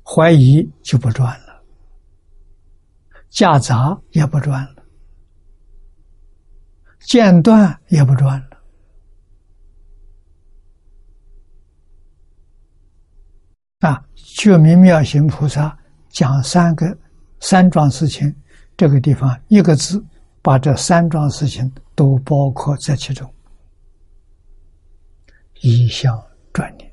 [0.03, 1.63] 怀疑就不转了。
[3.29, 4.85] 夹杂也不转了，
[7.03, 8.63] 间断也不转了。
[13.89, 15.79] 啊，觉明妙行菩萨
[16.09, 16.99] 讲三个
[17.39, 18.35] 三桩事情，
[18.77, 20.05] 这个地方一个字
[20.41, 23.33] 把这三桩事情都包括在其中，
[25.61, 26.21] 一向
[26.53, 26.91] 转念。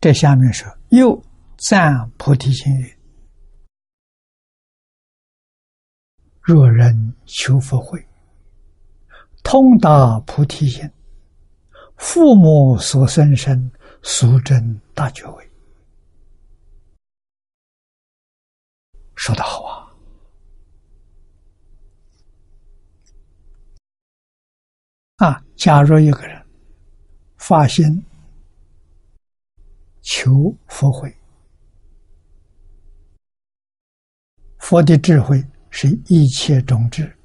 [0.00, 1.22] 这下面说，又
[1.56, 2.98] 赞菩提心语：
[6.40, 8.04] 若人求佛慧，
[9.44, 10.90] 通达菩提心，
[11.96, 13.70] 父母所生身，
[14.02, 15.51] 俗真大觉位。
[19.24, 19.86] 说的好啊！
[25.28, 26.44] 啊，假如一个人
[27.36, 28.04] 发心。
[30.00, 31.16] 求佛慧，
[34.58, 37.16] 佛的智慧是一切种智，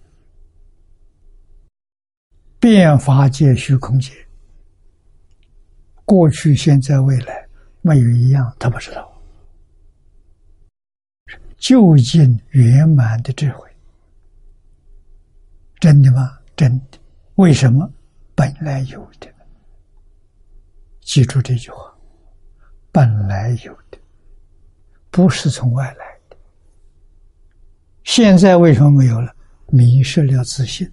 [2.60, 4.14] 变法界、虚空界，
[6.06, 7.50] 过去、现在、未来，
[7.82, 9.17] 没有一样他不知道。
[11.68, 13.70] 究竟圆满的智慧，
[15.82, 16.40] 真的吗？
[16.56, 16.98] 真的。
[17.36, 17.92] 为什么？
[18.34, 19.28] 本来有的。
[21.02, 21.94] 记住这句话：
[22.90, 23.98] 本来有的，
[25.12, 26.38] 不是从外来的。
[28.06, 29.36] 现在为什么没有了？
[29.70, 30.90] 迷失了自信，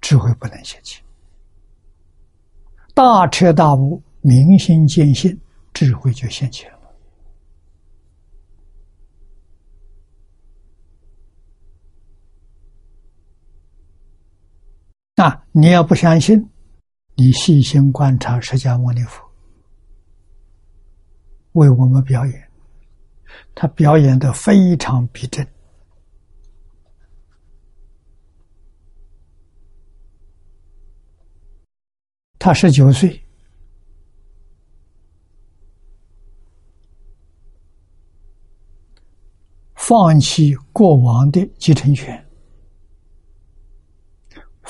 [0.00, 1.02] 智慧不能现起。
[2.94, 5.38] 大彻大悟，明心见性，
[5.74, 6.79] 智慧就现起了。
[15.20, 15.44] 啊！
[15.52, 16.48] 你要不相信，
[17.14, 19.22] 你细心观察释迦牟尼佛
[21.52, 22.50] 为我们表演，
[23.54, 25.46] 他表演的非常逼真。
[32.38, 33.22] 他十九岁，
[39.74, 42.29] 放弃过往的继承权。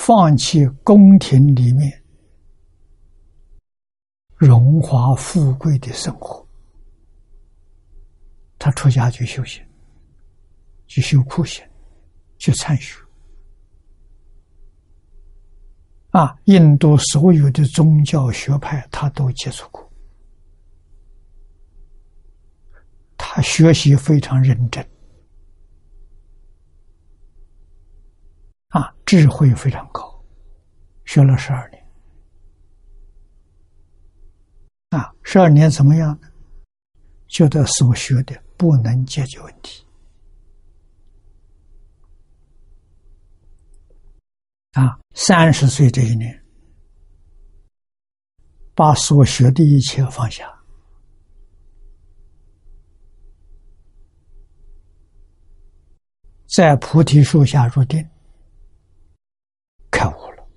[0.02, 2.02] 放弃宫廷里面
[4.34, 6.44] 荣华富贵的生活，
[8.58, 9.62] 他出家去修行，
[10.86, 11.62] 去修苦行，
[12.38, 12.98] 去参学。
[16.12, 19.86] 啊，印度所有的宗教学派他都接触过，
[23.18, 24.82] 他学习非常认真。
[28.70, 30.24] 啊，智慧非常高，
[31.04, 31.86] 学了十二年。
[34.90, 36.28] 啊，十二年怎么样呢？
[37.26, 39.84] 觉得所学的不能解决问题。
[44.72, 46.44] 啊，三十岁这一年，
[48.74, 50.48] 把所学的一切放下，
[56.46, 58.08] 在菩提树下入定。
[59.92, 60.48] 开悟了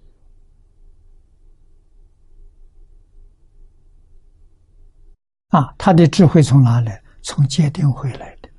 [5.54, 5.74] 啊！
[5.78, 7.00] 他的智慧从哪来？
[7.22, 8.50] 从戒定慧来的。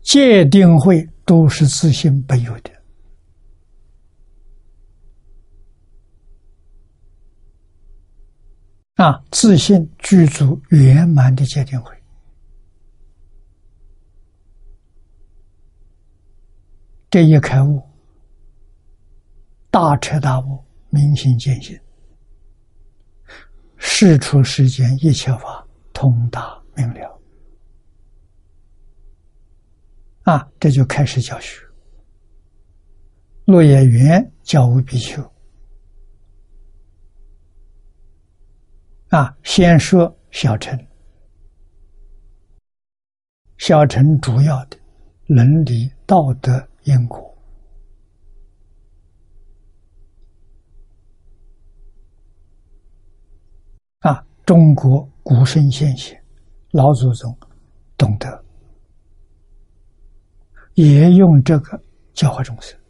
[0.00, 2.70] 戒定慧都是自信本有的
[8.94, 9.22] 啊！
[9.30, 11.94] 自信具足圆满的戒定慧。
[17.10, 17.82] 这一开悟，
[19.70, 21.78] 大彻大悟，明心见性，
[23.78, 27.20] 事出世间一切法通达明了，
[30.24, 31.64] 啊，这就开始教学。
[33.46, 35.22] 落叶园教务比丘，
[39.08, 40.78] 啊，先说小乘，
[43.56, 44.76] 小乘主要的
[45.26, 46.68] 伦理道德。
[46.84, 47.36] 因果
[53.98, 54.24] 啊！
[54.48, 56.18] 中国古圣先贤、
[56.70, 57.38] 老祖宗
[57.98, 58.44] 懂得，
[60.72, 61.78] 也用这个
[62.14, 62.80] 教化众生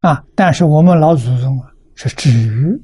[0.00, 0.26] 啊！
[0.34, 2.82] 但是我们老祖宗啊，是止于。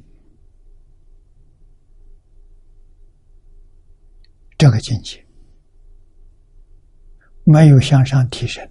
[4.57, 5.21] 这个境界
[7.43, 8.65] 没有向上提升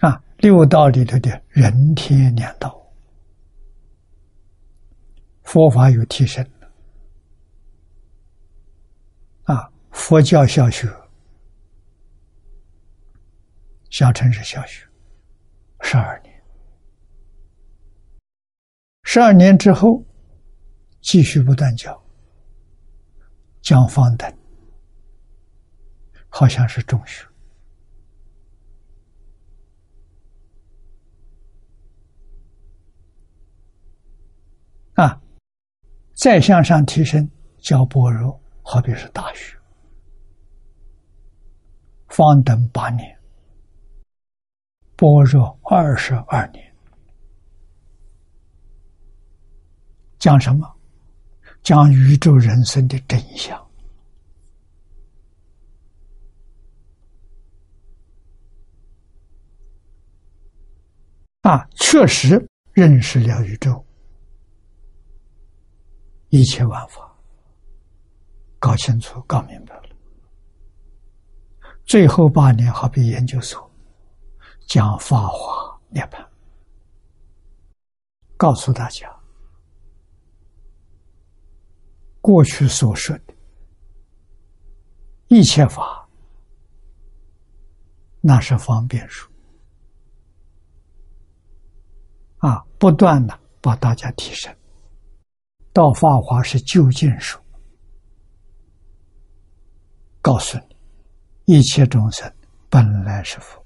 [0.00, 0.22] 啊！
[0.38, 2.80] 六道里头的人天两道，
[5.42, 6.48] 佛法有提升。
[9.44, 9.68] 啊！
[9.90, 10.86] 佛教小学，
[13.90, 14.86] 小城市小学，
[15.80, 16.44] 十二年，
[19.02, 20.04] 十二年之后，
[21.00, 22.00] 继续不断教。
[23.60, 24.32] 讲方等，
[26.28, 27.26] 好像是中学
[34.94, 35.20] 啊。
[36.18, 39.56] 再向上提升，教般若，好比是大学。
[42.08, 43.16] 方等八年，
[44.96, 46.74] 般若二十二年，
[50.18, 50.68] 讲什么？
[51.62, 53.56] 讲宇宙人生的真相
[61.42, 63.84] 啊，确实认识了宇宙
[66.30, 67.10] 一切万法，
[68.58, 69.82] 搞清楚、搞明白了。
[71.86, 73.70] 最后八年，好比研究所
[74.66, 76.20] 讲《法华涅槃》，
[78.36, 79.10] 告诉大家，
[82.20, 83.34] 过去所说的
[85.28, 86.06] 一切法，
[88.20, 89.30] 那是方便术
[92.36, 94.54] 啊，不断的把大家提升。
[95.78, 97.38] 到法华是究竟术，
[100.20, 101.54] 告诉你。
[101.54, 102.28] 一切众生
[102.68, 103.64] 本来是佛，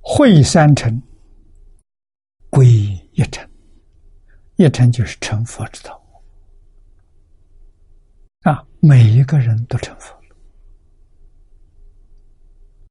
[0.00, 1.02] 会三成
[2.48, 2.64] 归
[3.14, 3.44] 一成，
[4.54, 6.00] 一成就是成佛之道
[8.42, 8.64] 啊！
[8.78, 10.15] 每一个人都成佛，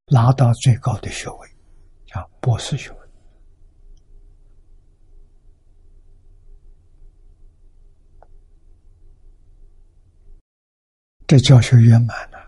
[0.08, 1.48] 拿到最高的学位，
[2.06, 2.98] 叫博士学位。
[11.26, 12.38] 这教学圆满了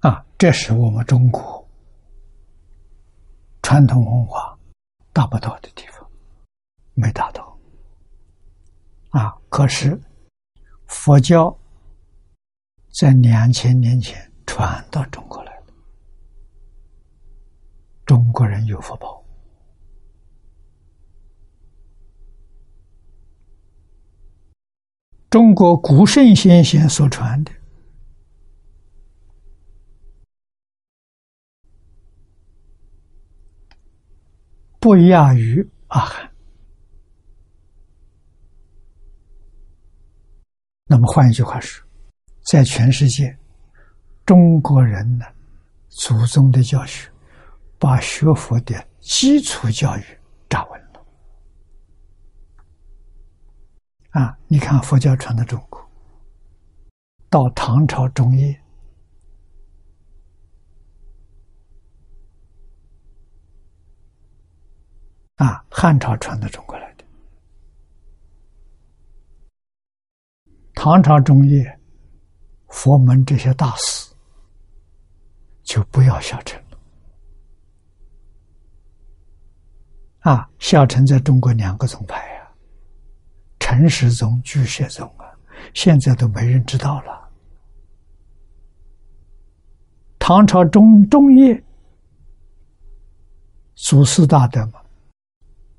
[0.00, 0.26] 啊！
[0.36, 1.64] 这是我们中国
[3.62, 4.58] 传统文化
[5.12, 6.10] 达不到的地方，
[6.94, 7.56] 没达到
[9.10, 9.38] 啊！
[9.48, 9.96] 可是
[10.88, 11.56] 佛教
[12.94, 15.66] 在两千年前传到中国来了，
[18.06, 19.20] 中国人有福报。
[25.28, 27.50] 中国古圣先贤所传的，
[34.78, 36.32] 不亚于阿含。
[40.86, 41.83] 那么换一句话说，
[42.44, 43.36] 在全世界，
[44.26, 45.24] 中国人呢，
[45.88, 47.10] 祖宗的教学，
[47.78, 50.02] 把学佛的基础教育
[50.48, 51.04] 扎稳了。
[54.10, 54.38] 啊！
[54.46, 55.82] 你看佛教传到中国，
[57.30, 58.60] 到唐朝中叶，
[65.36, 67.04] 啊，汉朝传到中国来的。
[70.74, 71.80] 唐朝中叶，
[72.74, 74.12] 佛门这些大师
[75.62, 76.78] 就不要小乘了。
[80.18, 82.50] 啊，小乘在中国两个宗派啊。
[83.60, 85.24] 陈世宗、巨蟹宗啊，
[85.72, 87.30] 现在都没人知道了。
[90.18, 91.62] 唐朝中中叶
[93.76, 94.80] 祖师大德嘛，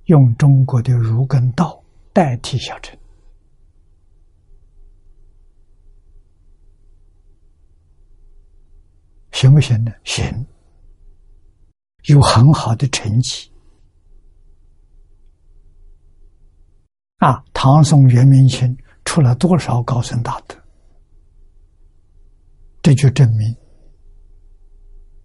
[0.05, 1.83] 用中国的儒跟道
[2.13, 2.97] 代替小乘，
[9.35, 9.91] 行不行呢？
[10.05, 10.45] 行，
[12.05, 13.51] 有很好的成绩。
[17.17, 20.55] 啊，唐宋元明清出了多少高僧大德？
[22.81, 23.53] 这就证明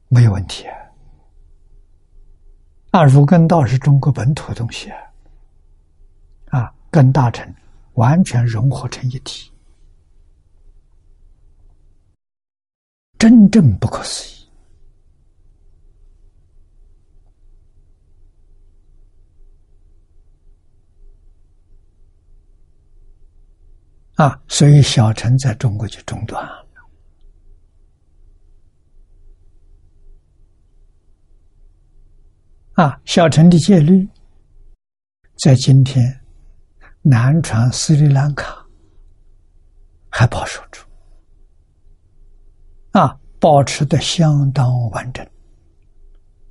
[0.08, 0.74] 没有问题啊！
[2.90, 4.98] 啊，儒根道是中国本土的东西啊，
[6.46, 7.54] 啊，跟大臣
[7.92, 9.52] 完全融合成一体，
[13.20, 14.48] 真正不可思议。
[24.14, 26.66] 啊，所以小乘在中国就中断了。
[32.72, 34.08] 啊，小乘的戒律，
[35.36, 36.22] 在今天
[37.02, 38.66] 南传斯里兰卡
[40.08, 40.82] 还保守住，
[42.92, 45.24] 啊，保持的相当完整，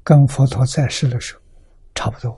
[0.04, 1.42] 跟佛陀在世的时候
[1.94, 2.32] 差不多。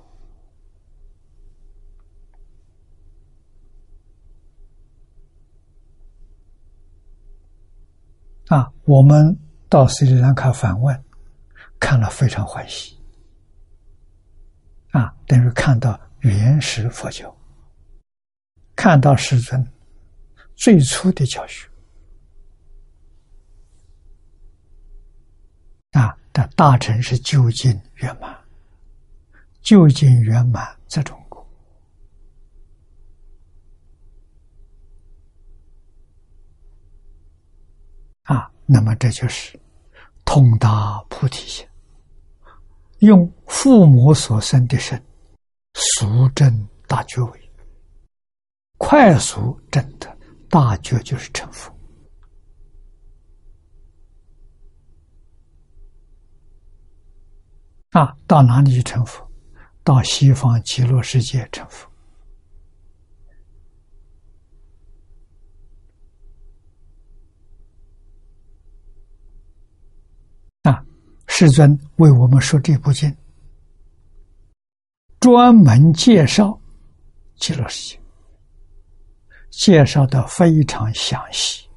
[8.48, 9.40] 啊，我们
[9.70, 11.04] 到斯里兰卡访问，
[11.80, 13.00] 看了非常欢喜。
[14.90, 17.34] 啊，等于看到原始佛教，
[18.76, 19.66] 看到师尊
[20.56, 21.71] 最初的教学。
[25.92, 28.38] 啊，的大乘是究竟圆满，
[29.62, 31.22] 究竟圆满在中国。
[38.74, 39.60] 那么这就是
[40.24, 41.68] 通达菩提心，
[43.00, 45.04] 用父母所生的身，
[45.74, 47.52] 速证大觉位，
[48.78, 50.18] 快速证得
[50.50, 51.70] 大觉就是成佛。
[57.92, 59.26] 啊，到哪里去成佛？
[59.84, 61.90] 到西方极乐世界成佛。
[70.64, 70.86] 啊，
[71.28, 73.14] 世尊为我们说这部经，
[75.20, 76.58] 专门介绍
[77.36, 78.02] 极乐世界，
[79.50, 81.68] 介绍的非常详细。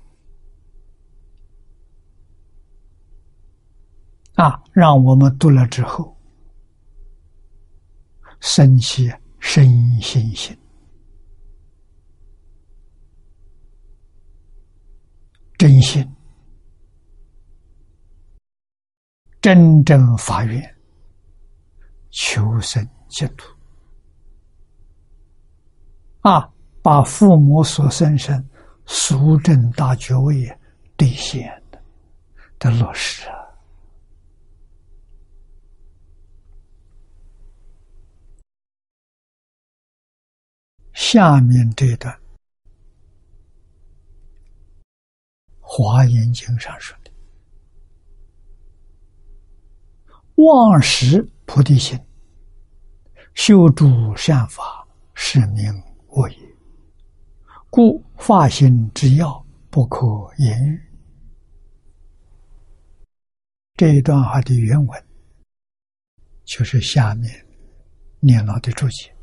[4.34, 6.16] 啊，让我们读了之后，
[8.40, 9.64] 生起深
[10.00, 10.58] 信心，
[15.56, 16.04] 真心，
[19.40, 20.76] 真正发愿，
[22.10, 23.46] 求生净土。
[26.22, 26.50] 啊，
[26.82, 28.44] 把父母所生生
[28.84, 30.44] 俗正大觉位
[30.96, 31.80] 兑现的
[32.58, 33.43] 的落实啊。
[40.94, 42.14] 下面这段
[45.60, 47.10] 《华严经》上说的
[50.36, 51.98] ：“忘失菩提心，
[53.34, 55.70] 修诸善法，是名
[56.08, 56.38] 我也。
[57.70, 60.06] 故发心之要，不可
[60.38, 60.80] 言喻。”
[63.74, 65.04] 这一段话的原文，
[66.44, 67.44] 就是下面
[68.20, 69.13] 念老的注解。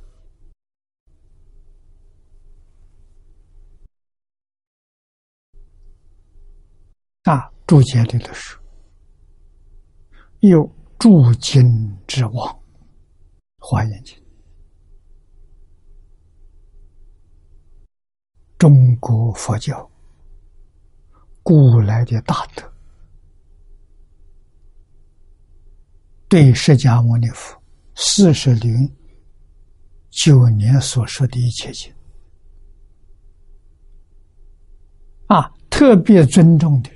[7.23, 8.59] 啊，注解里的书
[10.39, 10.67] 有
[10.97, 11.63] 诸经
[12.07, 12.59] 之王，
[13.59, 14.17] 华严经，
[18.57, 19.87] 中国佛教
[21.43, 22.73] 古来的大德，
[26.27, 27.61] 对释迦牟尼佛
[27.93, 28.91] 四十零
[30.09, 31.93] 九年所说的一切经，
[35.27, 36.89] 啊，特别尊重的。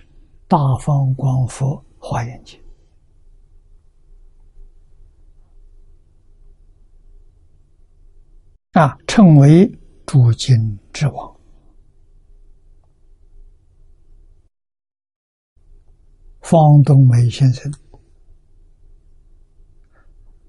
[0.48, 2.60] 大方光佛华严经
[8.74, 9.66] 啊，称为
[10.06, 11.36] 诸经之王。
[16.42, 17.74] 方东梅先生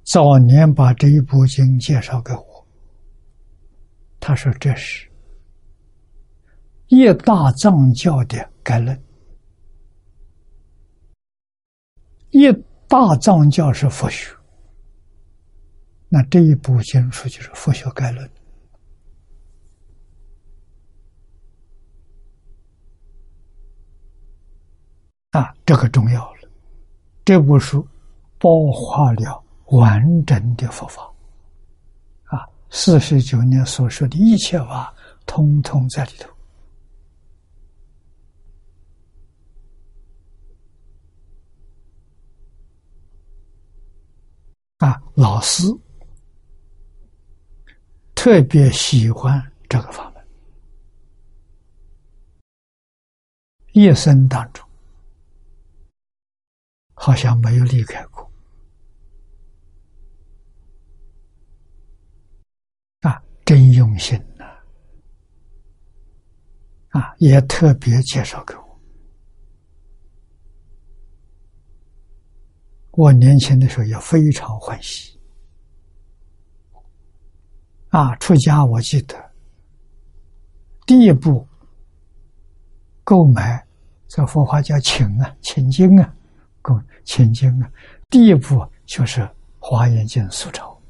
[0.05, 2.67] 早年把这一部经介绍给我，
[4.21, 5.11] 他说这是
[6.89, 9.06] 一大藏教的概论。
[12.37, 12.53] 一
[12.87, 14.31] 大藏教是佛学，
[16.11, 18.31] 那这一部经书就是佛学概论
[25.31, 26.51] 啊，这个重要了。
[27.25, 27.81] 这部书
[28.39, 31.11] 包括了完整的佛法
[32.25, 36.36] 啊，四十九年所说的一切法，通通在里头。
[44.79, 45.63] 啊，老师
[48.15, 50.27] 特别喜欢这个法门，
[53.73, 54.67] 一生当中
[56.93, 58.31] 好像没有离开过。
[63.01, 64.45] 啊，真用心呐！
[66.91, 68.66] 啊，也特别介绍给我。
[72.97, 75.21] 我年轻的时候也非常欢喜，
[77.91, 79.15] 啊，出家我记得
[80.87, 81.47] 第一步
[83.05, 83.63] 购买
[84.09, 86.15] 这佛法叫请啊，请经啊，
[86.63, 86.75] 购
[87.05, 87.71] 请经啊，
[88.09, 89.21] 第一步就是
[89.59, 90.81] 《华严经》素钞，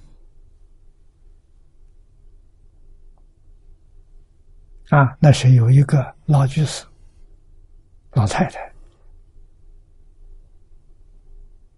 [4.90, 6.86] 啊，那是有一个老居士，
[8.12, 8.72] 老太太。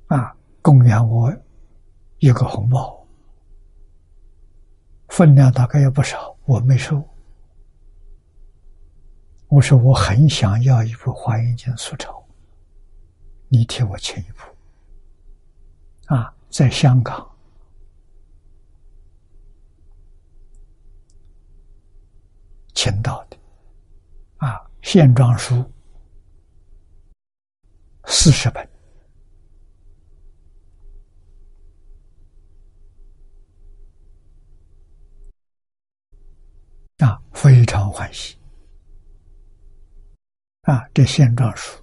[0.09, 1.35] 啊，供养我
[2.19, 3.07] 一个红包，
[5.09, 7.03] 分量大概也不少，我没收。
[9.49, 12.23] 我说我很想要一部《华严经》素钞，
[13.49, 14.45] 你替我请一部。
[16.15, 17.27] 啊，在香港，
[22.75, 23.37] 请到的，
[24.37, 25.65] 啊，线装书
[28.05, 28.69] 四十本。
[36.99, 38.37] 啊，非常欢喜！
[40.63, 41.81] 啊，这现状书，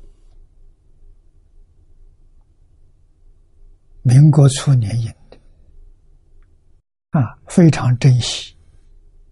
[4.01, 5.37] 民国初年印的，
[7.11, 8.55] 啊，非常珍惜，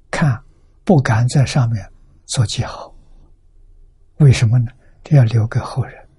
[0.09, 0.41] 看
[0.85, 1.91] 不敢在上面
[2.27, 2.95] 做记号，
[4.17, 4.71] 为什么呢？
[5.03, 6.09] 这要留给后人，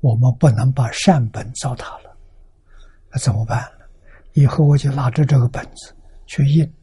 [0.00, 2.16] 我们不能把善本糟蹋了，
[3.10, 3.84] 那怎么办呢？
[4.32, 5.94] 以后我就拿着这个本子
[6.26, 6.74] 去印，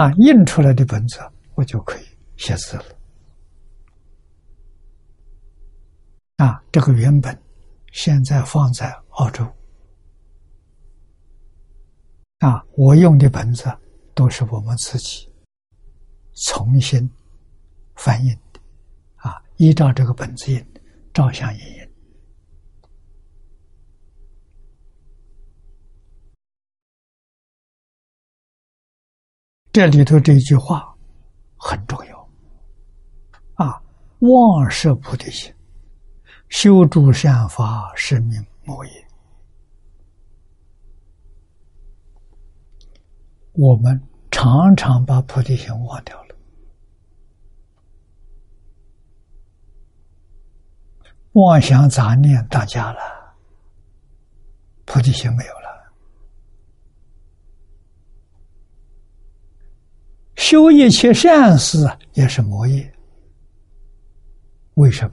[0.00, 1.20] 啊，印出来的本子
[1.54, 2.04] 我就可以
[2.38, 2.84] 写字了。
[6.36, 7.38] 啊，这个原本
[7.92, 9.44] 现在放在澳洲，
[12.38, 13.70] 啊，我用的本子
[14.14, 15.30] 都是我们自己
[16.32, 17.06] 重新
[17.94, 18.60] 翻印的，
[19.16, 20.66] 啊，依照这个本子印，
[21.12, 21.80] 照相印印。
[29.72, 30.92] 这里头这一句话
[31.56, 32.28] 很重要，
[33.54, 33.80] 啊，
[34.18, 35.54] 妄摄菩提心，
[36.48, 39.08] 修诸善法，是名莫也。
[43.52, 44.00] 我们
[44.30, 46.34] 常常把菩提心忘掉了，
[51.32, 52.98] 妄想杂念大家了，
[54.84, 55.60] 菩提心没有了。
[60.40, 62.90] 修一切善事也是魔业，
[64.76, 65.12] 为什么？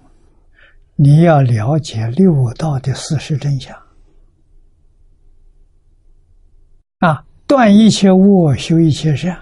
[0.95, 3.77] 你要了解六道的事实真相
[6.99, 7.25] 啊！
[7.45, 9.37] 断一切恶，修一切善，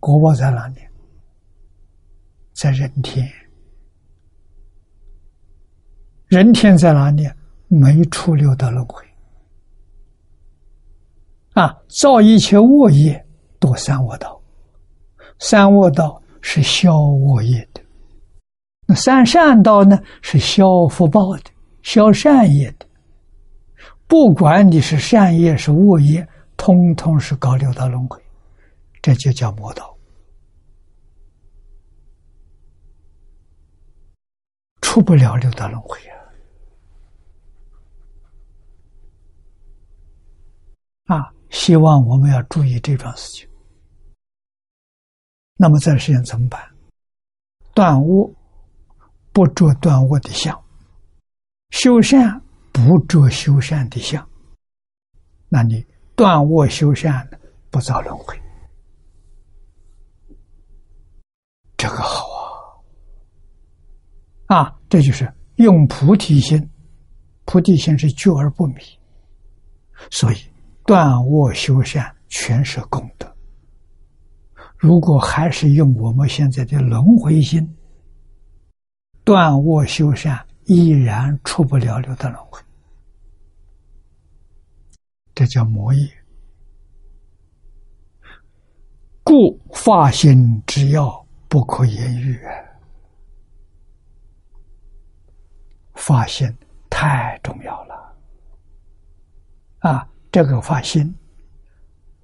[0.00, 0.80] 果报在哪里？
[2.54, 3.30] 在人天。
[6.28, 7.30] 人天在哪里？
[7.68, 9.04] 没出六道轮回
[11.52, 11.78] 啊！
[11.88, 13.22] 造一切恶业，
[13.60, 14.39] 堕三恶道。
[15.40, 17.82] 三恶道是消恶业的，
[18.86, 21.44] 那三善道呢是消福报的、
[21.82, 22.86] 消善业的。
[24.06, 26.26] 不管你是善业是恶业，
[26.56, 28.22] 通通是搞六道轮回，
[29.00, 29.96] 这就叫魔道，
[34.82, 35.98] 出不了六道轮回
[41.06, 41.16] 啊！
[41.16, 43.49] 啊，希望我们要注意这桩事情。
[45.62, 46.58] 那么在世间怎么办？
[47.74, 48.32] 断恶
[49.30, 50.58] 不着断恶的相，
[51.68, 52.40] 修善
[52.72, 54.26] 不着修善的相，
[55.50, 55.84] 那你
[56.16, 57.28] 断恶修善
[57.68, 58.40] 不造轮回，
[61.76, 62.24] 这个好
[64.46, 64.56] 啊！
[64.56, 66.70] 啊，这就是用菩提心，
[67.44, 68.76] 菩提心是觉而不迷，
[70.10, 70.36] 所以
[70.86, 73.29] 断恶修善全是功德。
[74.80, 77.76] 如果还是用我们现在的轮回心
[79.22, 82.58] 断恶修善，依然出不了六道轮回，
[85.34, 86.10] 这叫魔业。
[89.22, 92.40] 故发心之要不可言喻，
[95.92, 96.48] 发心
[96.88, 98.16] 太重要了
[99.80, 100.08] 啊！
[100.32, 101.14] 这个发心，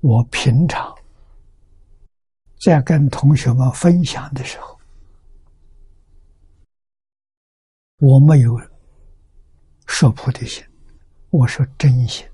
[0.01, 0.97] 我平常。
[2.67, 4.77] 在跟同学们分享的时候，
[7.99, 8.61] 我没有
[9.87, 10.65] 说菩提心，
[11.31, 12.27] 我说真心，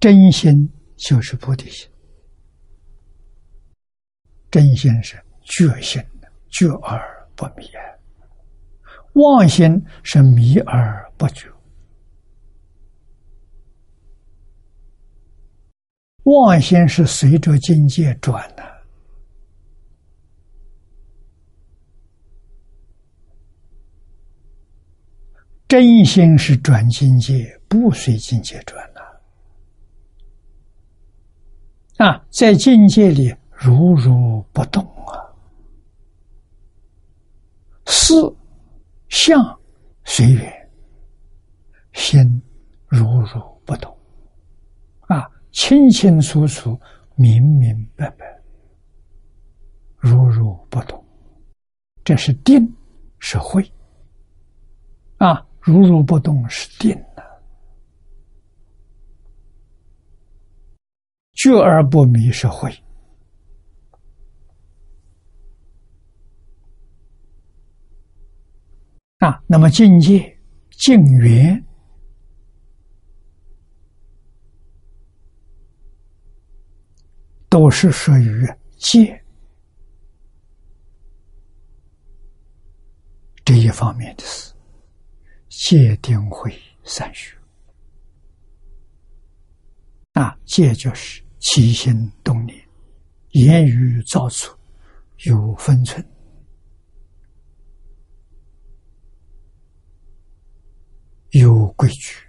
[0.00, 1.88] 真心就是菩提心，
[4.50, 6.04] 真心是觉心，
[6.48, 7.64] 觉而不迷；
[9.12, 11.48] 妄心是迷而不觉。
[16.28, 18.62] 妄心是随着境界转的，
[25.66, 29.00] 真心是转境界，不随境界转的。
[32.04, 35.18] 啊，在境界里如如不动啊，
[37.86, 38.14] 事
[39.08, 39.58] 相
[40.04, 40.70] 随缘，
[41.92, 42.42] 心
[42.86, 43.97] 如如不动。
[45.50, 46.78] 清清楚楚、
[47.16, 48.40] 明明白白、
[49.96, 51.04] 如如不动，
[52.04, 52.72] 这是定，
[53.18, 53.68] 是慧
[55.16, 55.44] 啊！
[55.60, 57.42] 如如不动是定的，
[61.34, 62.72] 觉而不迷是慧
[69.18, 69.42] 啊！
[69.46, 70.38] 那么境界、
[70.70, 71.64] 境缘。
[77.48, 78.46] 都是属于
[78.76, 79.22] 戒
[83.44, 84.52] 这一方面的事。
[85.48, 87.36] 戒定慧三学，
[90.12, 92.56] 啊，戒就是起心动念、
[93.30, 94.56] 言语造作
[95.24, 96.06] 有分寸。
[101.30, 102.27] 有规矩。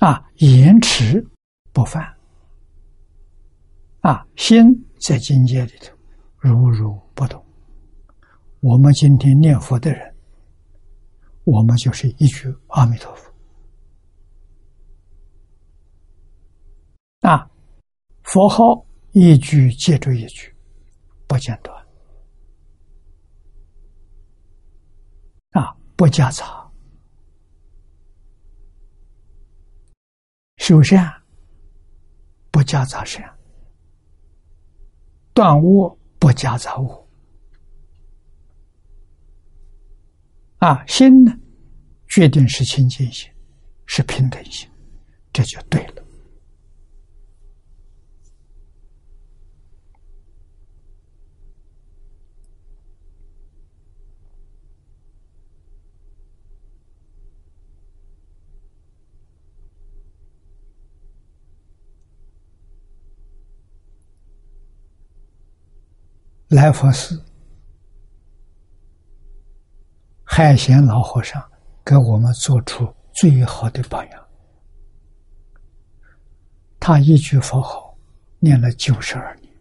[0.00, 1.24] 啊，延迟
[1.72, 2.02] 不犯
[4.00, 4.64] 啊，心
[5.00, 5.96] 在境界里头
[6.38, 7.42] 如如不动。
[8.60, 10.14] 我们今天念佛的人，
[11.44, 13.30] 我们就是一句阿弥陀佛
[17.20, 17.50] 啊，
[18.22, 20.54] 佛号一句接着一句。
[21.28, 21.86] 不间断
[25.52, 26.59] 啊，不夹杂，
[30.60, 31.10] 修善
[32.50, 33.24] 不夹杂善，
[35.32, 37.08] 断恶不夹杂恶
[40.58, 41.32] 啊，心呢，
[42.08, 43.30] 决定是清净心，
[43.86, 44.68] 是平等心，
[45.32, 46.04] 这就对了。
[66.50, 67.24] 来佛寺，
[70.24, 71.40] 海贤老和尚
[71.84, 74.26] 给我们做出最好的榜样。
[76.80, 77.96] 他一句佛号
[78.40, 79.52] 念了九十二年，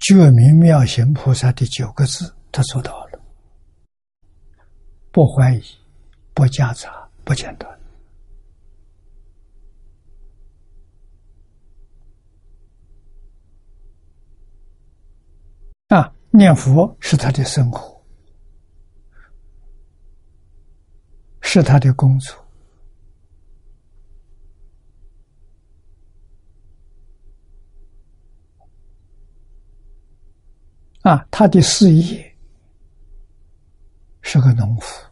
[0.00, 3.18] 觉明妙行菩萨的九个字，他做到了，
[5.10, 5.62] 不怀疑，
[6.34, 7.81] 不夹杂，不间断。
[15.94, 18.02] 啊，念佛是他的生活，
[21.42, 22.34] 是他的工作。
[31.02, 32.36] 啊，他的事业
[34.22, 35.06] 是个农夫，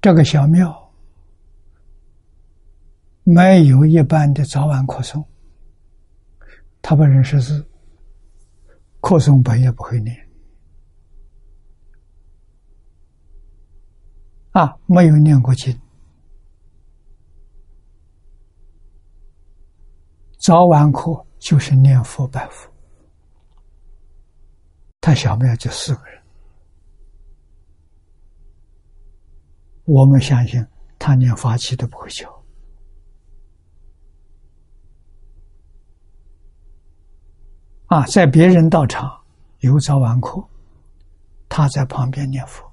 [0.00, 0.83] 这个小庙。
[3.26, 5.24] 没有一般的早晚课诵，
[6.82, 7.66] 他不认识字，
[9.00, 10.14] 课诵本也不会念，
[14.50, 15.74] 啊，没有念过经，
[20.38, 22.70] 早晚课就是念佛拜佛，
[25.00, 26.22] 他小庙就四个人，
[29.84, 30.62] 我们相信
[30.98, 32.33] 他连法器都不会教。
[37.94, 39.22] 啊，在别人道场
[39.60, 40.42] 有早晚课，
[41.48, 42.68] 他在旁边念佛，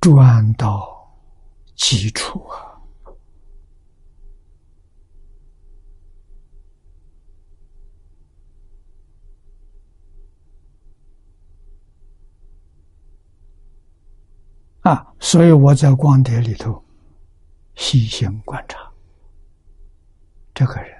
[0.00, 1.12] 转到
[1.74, 2.71] 基础啊。
[14.82, 16.84] 啊，所以我在光碟里头
[17.76, 18.78] 细心观察，
[20.52, 20.90] 这个人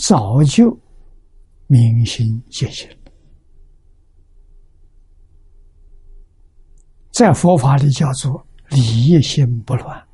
[0.00, 0.78] 早就
[1.66, 2.88] 明心见性，
[7.10, 10.08] 在佛法里叫做理业心不乱，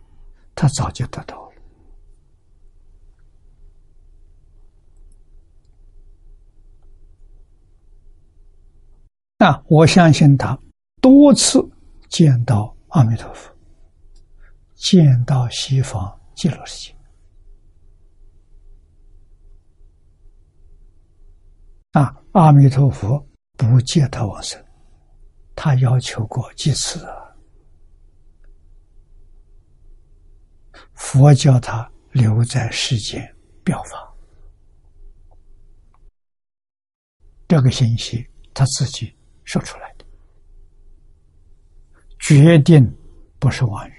[0.55, 1.53] 他早就得到了。
[9.47, 10.59] 啊，我相信他
[11.03, 11.63] 多次。
[12.09, 13.55] 见到阿弥陀佛，
[14.75, 16.97] 见到西方极乐世界
[21.93, 22.15] 啊！
[22.33, 23.27] 阿弥陀佛
[23.57, 24.63] 不借他往生，
[25.55, 27.07] 他要求过几次？
[30.93, 33.35] 佛教他留在世间
[33.65, 34.15] 表法，
[37.49, 39.96] 这个信息他自己说出来。
[42.29, 42.93] 决定
[43.39, 43.93] 不是妄语，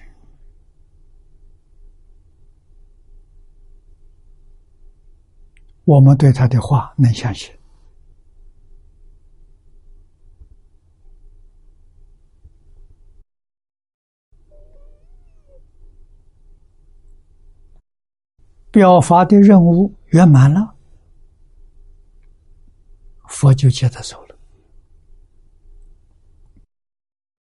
[5.85, 7.49] 我们对他的话能相信。
[18.69, 20.75] 表法的任务圆满了，
[23.29, 24.37] 佛就接着走了。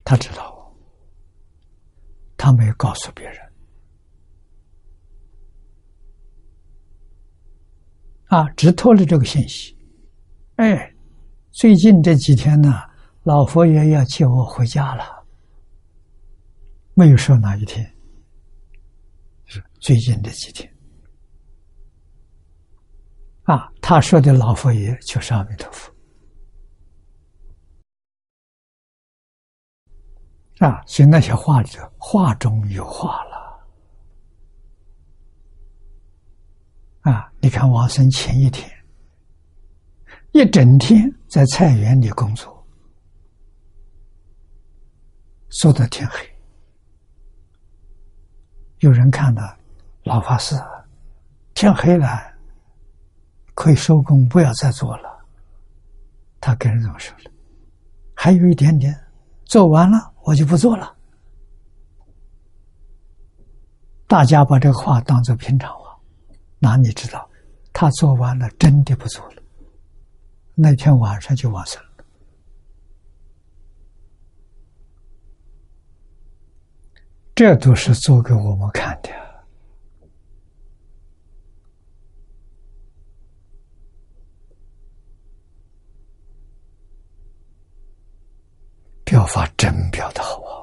[0.04, 0.53] 他知道，
[2.44, 3.38] 他没有告诉别人。
[8.26, 9.74] 啊，只透了这个信息。
[10.58, 10.94] 哎，
[11.52, 12.82] 最近这几天呢，
[13.24, 15.26] 老佛爷要接我回家了，
[16.96, 17.90] 没有说哪一天，
[19.46, 20.70] 是最近这几天。
[23.44, 25.93] 啊，他说的老佛爷就是阿弥陀佛。
[30.60, 33.34] 啊，所以那些话里头，话中有话了。
[37.02, 37.30] 啊！
[37.42, 38.72] 你看，王生前一天
[40.32, 42.66] 一整天在菜园里工作，
[45.50, 46.16] 做到天黑。
[48.80, 49.44] 有人看到
[50.04, 50.56] 老法师，
[51.54, 52.08] 天黑了，
[53.54, 55.26] 可以收工，不要再做了。
[56.40, 57.32] 他跟人这么说的，
[58.16, 58.98] 还有一点点，
[59.44, 60.96] 做完了我就不做了。
[64.08, 65.98] 大家把这个话当做平常话。
[66.60, 67.30] 哪里知道，
[67.74, 69.44] 他做完了，真的不做了。
[70.56, 71.86] 那天晚上就完事了。
[77.36, 79.10] 这都是做给我们看的。
[89.04, 90.54] 表法真表的好啊！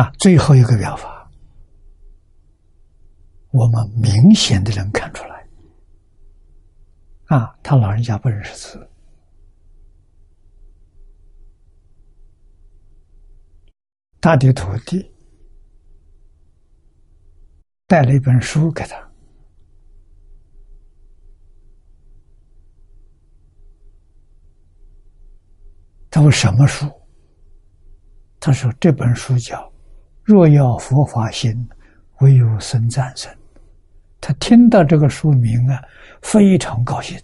[0.00, 1.30] 啊，最后一个表法，
[3.50, 5.46] 我们明显的能看出来。
[7.26, 8.88] 啊，他老人家不认识字，
[14.22, 15.12] 他的徒弟
[17.86, 19.12] 带了一本书给他，
[26.08, 26.90] 他说什么书？
[28.40, 29.69] 他说这本书叫。
[30.30, 31.52] 若要佛法心，
[32.20, 33.28] 唯有僧赞僧。
[34.20, 35.82] 他听到这个书名啊，
[36.22, 37.20] 非常高兴。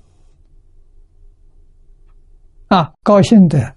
[2.67, 3.73] 啊，高兴的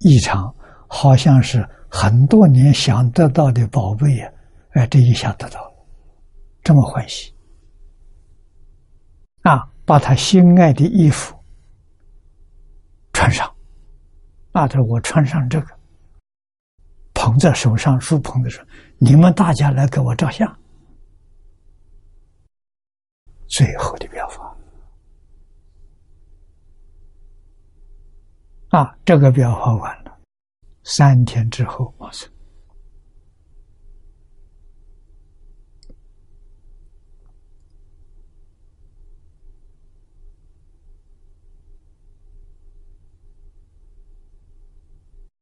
[0.00, 0.54] 异常，
[0.86, 4.30] 好像是很多年想得到的宝贝呀，
[4.72, 5.86] 哎，这一下得到了，
[6.62, 7.32] 这么欢喜。
[9.44, 11.34] 啊，把他心爱的衣服
[13.14, 13.50] 穿上。
[14.52, 15.73] 啊，他说我穿上这个。
[17.24, 18.66] 捧在手上，书捧的时候，
[18.98, 20.46] 你们大家来给我照相。
[23.46, 24.54] 最后的表法
[28.68, 30.18] 啊，这个表法完了，
[30.82, 32.30] 三天之后完成。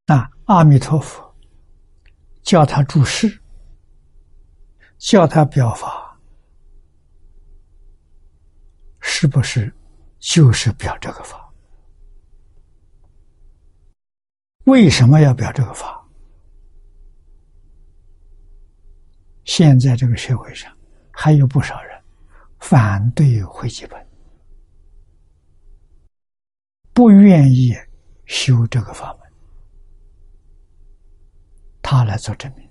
[0.06, 1.31] 啊，阿弥陀佛。
[2.52, 3.40] 叫他注释，
[4.98, 6.20] 叫他表法，
[9.00, 9.74] 是不是
[10.18, 11.50] 就是表这个法？
[14.64, 16.06] 为什么要表这个法？
[19.44, 20.70] 现在这个社会上
[21.10, 21.98] 还有不少人
[22.60, 24.06] 反对会集本，
[26.92, 27.74] 不愿意
[28.26, 29.21] 修这个法门。
[31.92, 32.66] 他来做证明，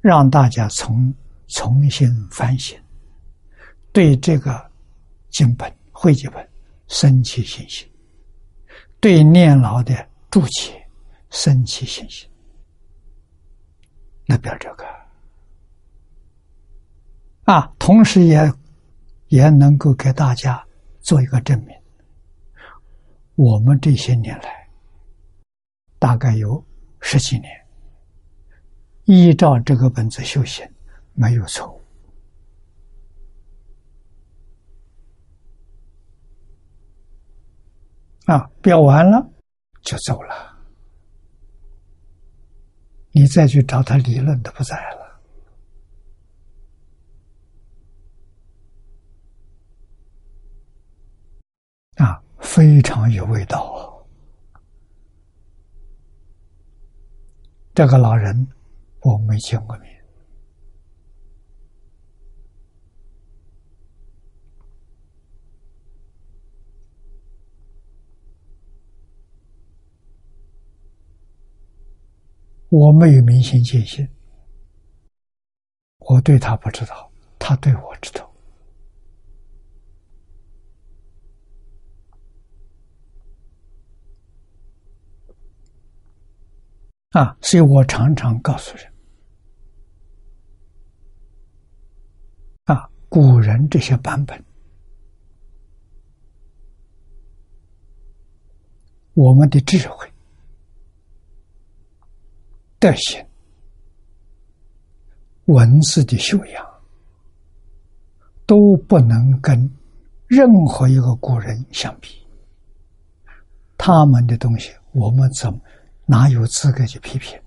[0.00, 1.14] 让大家重
[1.46, 2.76] 重新反省，
[3.92, 4.68] 对这个
[5.30, 6.48] 经本汇集本
[6.88, 7.88] 升起信心，
[8.98, 9.94] 对念老的
[10.28, 10.84] 注解
[11.30, 12.28] 升起信心。
[14.26, 14.84] 那表这个
[17.44, 18.52] 啊，同时也
[19.28, 20.66] 也能够给大家
[20.98, 21.76] 做一个证明，
[23.36, 24.68] 我们这些年来
[26.00, 26.65] 大概有。
[27.00, 27.50] 十几年，
[29.04, 30.68] 依照这个本子修行，
[31.14, 31.80] 没有错误。
[38.26, 39.24] 啊，表完了
[39.82, 40.58] 就走了，
[43.12, 45.06] 你再去找他理论都不在了。
[52.04, 53.95] 啊，非常有味道。
[57.76, 58.48] 这个老人
[59.02, 60.02] 我没见过面。
[72.70, 74.08] 我没有明显界限
[75.98, 78.25] 我对他不知道他对我知道。
[87.16, 88.92] 啊，所以我常常告诉人：
[92.64, 94.38] 啊，古人这些版本，
[99.14, 100.06] 我们的智慧。
[102.78, 103.26] 德行、
[105.46, 106.66] 文字的修养
[108.44, 109.58] 都不能跟
[110.26, 112.22] 任何一个古人相比。
[113.78, 115.58] 他们的东西，我们怎么
[116.06, 117.40] 哪有资格去批评？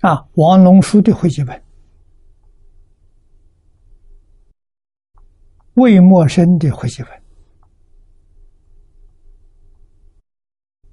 [0.00, 1.64] 啊，王龙书的会集本，
[5.74, 7.22] 魏默生的会集本。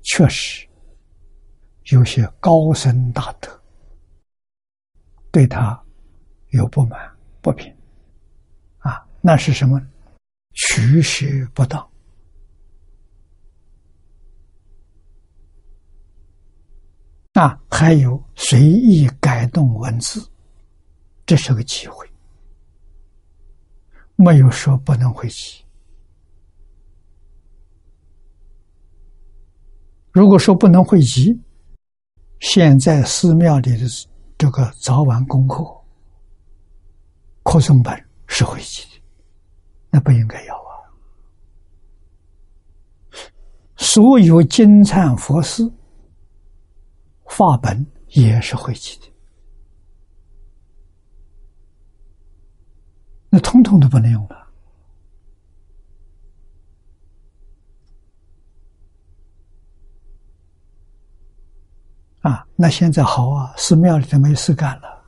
[0.04, 0.66] 确实，
[1.92, 3.62] 有些高僧大德
[5.30, 5.78] 对他
[6.52, 7.74] 有不满不平，
[9.22, 9.80] 那是什么？
[10.54, 11.90] 取舍不当，
[17.34, 20.30] 那，还有随意改动文字，
[21.26, 22.06] 这是个机会，
[24.18, 25.64] 没有说不能回去。
[30.12, 31.42] 如果说不能汇集，
[32.42, 33.86] 现在寺庙里的
[34.38, 35.64] 这个早晚功课、
[37.44, 38.84] 课诵本是汇集，
[39.92, 40.72] 那不应该要啊。
[43.76, 45.72] 所有金灿佛寺
[47.28, 49.06] 法本也是晦气的，
[53.30, 54.48] 那通通都不能用了。
[62.22, 65.01] 啊，那现在好啊，寺庙里头没事干了。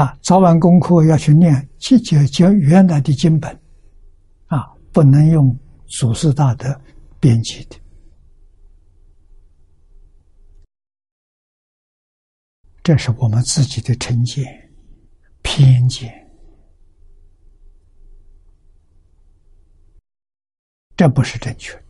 [0.00, 3.54] 啊，早晚功课要去念，去解决原来的经本，
[4.46, 5.54] 啊，不能用
[5.88, 6.80] 祖师大德
[7.20, 7.76] 编辑的，
[12.82, 14.42] 这是我们自己的成见、
[15.42, 16.10] 偏见。
[20.96, 21.74] 这不是正确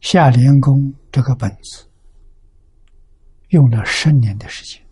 [0.00, 1.86] 夏莲公这个本子
[3.48, 4.82] 用了十年的时间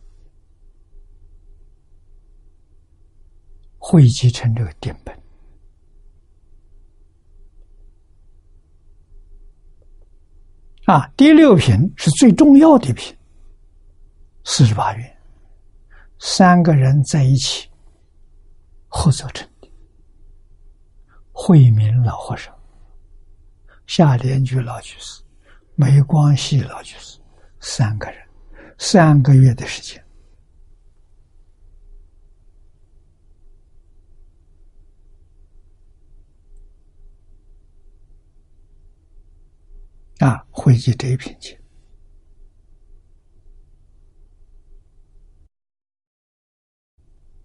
[3.78, 5.18] 汇集成这个典本
[10.84, 13.14] 啊，第六品是最重要的品。
[14.44, 15.18] 四十八愿，
[16.18, 17.68] 三个人在一起
[18.86, 19.70] 合作成的。
[21.30, 22.57] 慧明老和尚、
[23.88, 25.22] 夏莲居老居士、
[25.74, 27.18] 梅光系老居士，
[27.58, 28.28] 三个人，
[28.76, 30.04] 三个月的时间
[40.18, 41.58] 啊，汇集这一品经。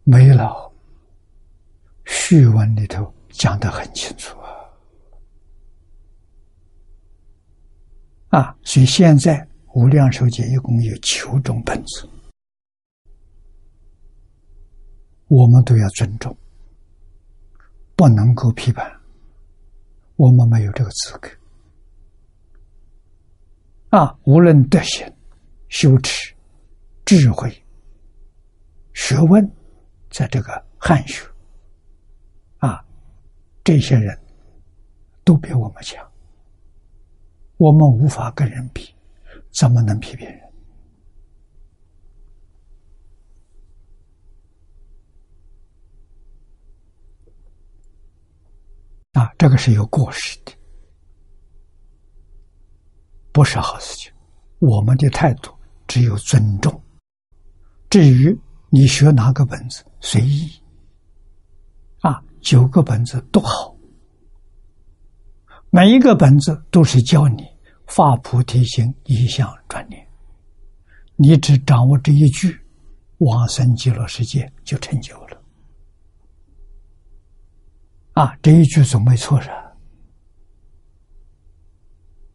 [0.04, 0.70] 梅老
[2.06, 4.38] 序文里头讲的很清楚
[8.34, 12.10] 啊，所以现在无量寿经一共有九种本子，
[15.28, 16.36] 我们都要尊重，
[17.96, 18.92] 不能够批判，
[20.16, 21.30] 我们没有这个资格
[23.96, 25.06] 啊，无论德行、
[25.70, 26.34] 修持、
[27.06, 27.64] 智慧、
[28.94, 29.48] 学问。
[30.10, 31.28] 在这个汉学
[32.60, 32.86] 啊，
[33.64, 34.16] 这些人
[35.24, 36.08] 都比我们强，
[37.58, 38.94] 我们无法跟人比，
[39.52, 40.40] 怎么能批评人？
[49.14, 50.52] 啊，这个是有过失的，
[53.32, 54.12] 不是好事情。
[54.60, 55.54] 我们的态度
[55.88, 56.82] 只有尊重，
[57.90, 58.38] 至于。
[58.76, 60.52] 你学哪个本子随意，
[62.00, 63.73] 啊，九个本子都好，
[65.76, 67.44] 每一个本子都是教你
[67.88, 70.08] 发菩提心，一向专念。
[71.16, 72.56] 你只掌握这一句，
[73.18, 75.42] 往生极乐世界就成就了。
[78.12, 79.52] 啊，这一句总没错噻。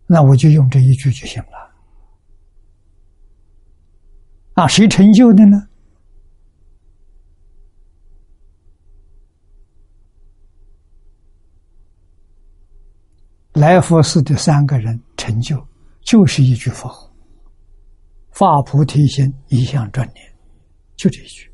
[0.08, 1.72] 那我就用这一句就行了。
[4.54, 5.67] 啊，谁成就的呢？
[13.58, 15.60] 来佛寺的三个人成就，
[16.02, 17.12] 就是一句佛号
[18.30, 20.24] ：“发菩提心，一向专念”，
[20.94, 21.50] 就这一句。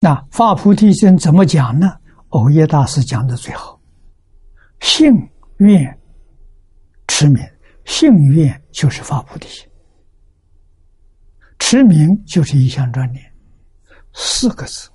[0.00, 1.94] 那发菩提心怎么讲呢？
[2.30, 3.78] 藕叶大师讲的最好：
[4.80, 5.12] 信
[5.58, 6.00] 愿
[7.06, 7.46] 持名，
[7.84, 9.68] 信愿就是发菩提心，
[11.58, 13.22] 持名就是一向专念，
[14.14, 14.88] 四个字。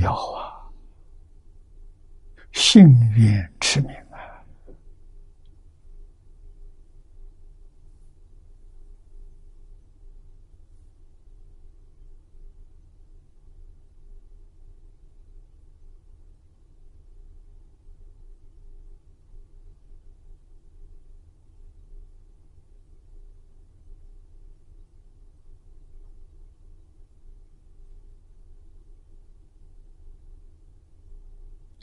[0.00, 0.48] 要啊！
[2.52, 4.07] 幸运持名。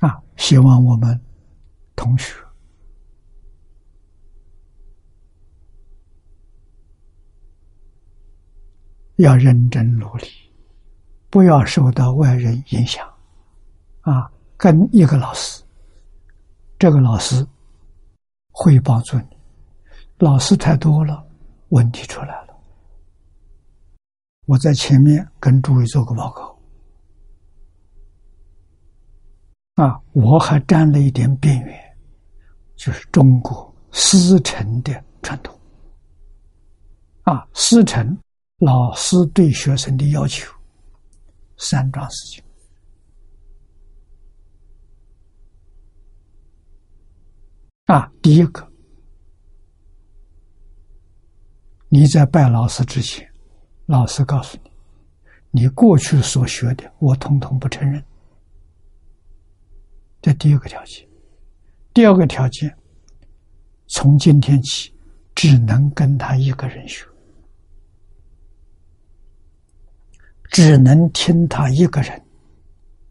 [0.06, 0.22] 啊！
[0.38, 1.20] 希望我们
[1.96, 2.36] 同学
[9.16, 10.28] 要认真努力，
[11.30, 13.10] 不要受到外人影响。
[14.02, 15.64] 啊，跟一个老师，
[16.78, 17.48] 这个老师
[18.52, 19.26] 会帮助你。
[20.20, 21.26] 老师太多了，
[21.70, 22.56] 问题出来了。
[24.46, 26.55] 我在前面跟诸位做个报告。
[29.76, 31.98] 啊，我还沾了一点边缘，
[32.78, 35.54] 就是中国师承的传统。
[37.24, 38.18] 啊，师承
[38.60, 40.50] 老师对学生的要求，
[41.58, 42.44] 三桩事情。
[47.88, 48.66] 啊，第一个，
[51.90, 53.30] 你在拜老师之前，
[53.88, 54.72] 老师告诉你，
[55.64, 58.02] 你过去所学的，我统统不承认。
[60.26, 61.08] 这第一个条件，
[61.94, 62.76] 第二个条件，
[63.86, 64.92] 从今天起，
[65.36, 67.06] 只能跟他一个人学，
[70.46, 72.20] 只能听他一个人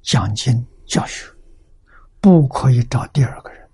[0.03, 0.53] 讲经
[0.89, 1.33] 教学，
[2.21, 3.71] 不可以找第二个人。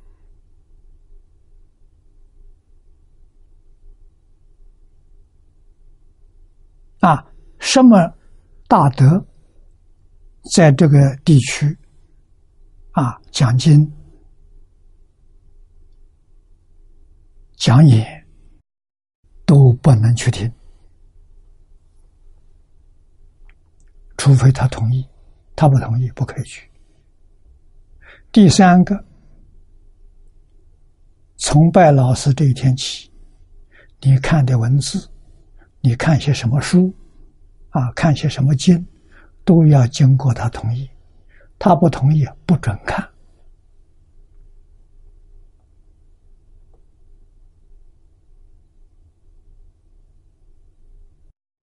[6.98, 7.26] 啊，
[7.58, 7.96] 什么
[8.68, 9.26] 大德
[10.54, 11.74] 在这个地区？
[12.92, 13.90] 啊，讲经、
[17.56, 18.26] 讲演
[19.46, 20.52] 都不能去听，
[24.16, 25.06] 除非他同意，
[25.54, 26.68] 他不同意不可以去。
[28.32, 29.04] 第三个，
[31.36, 33.10] 从拜老师这一天起，
[34.00, 35.08] 你看的文字，
[35.80, 36.92] 你看些什么书，
[37.70, 38.84] 啊，看些什么经，
[39.44, 40.90] 都要经过他同意。
[41.60, 43.06] 他不同意，不准看。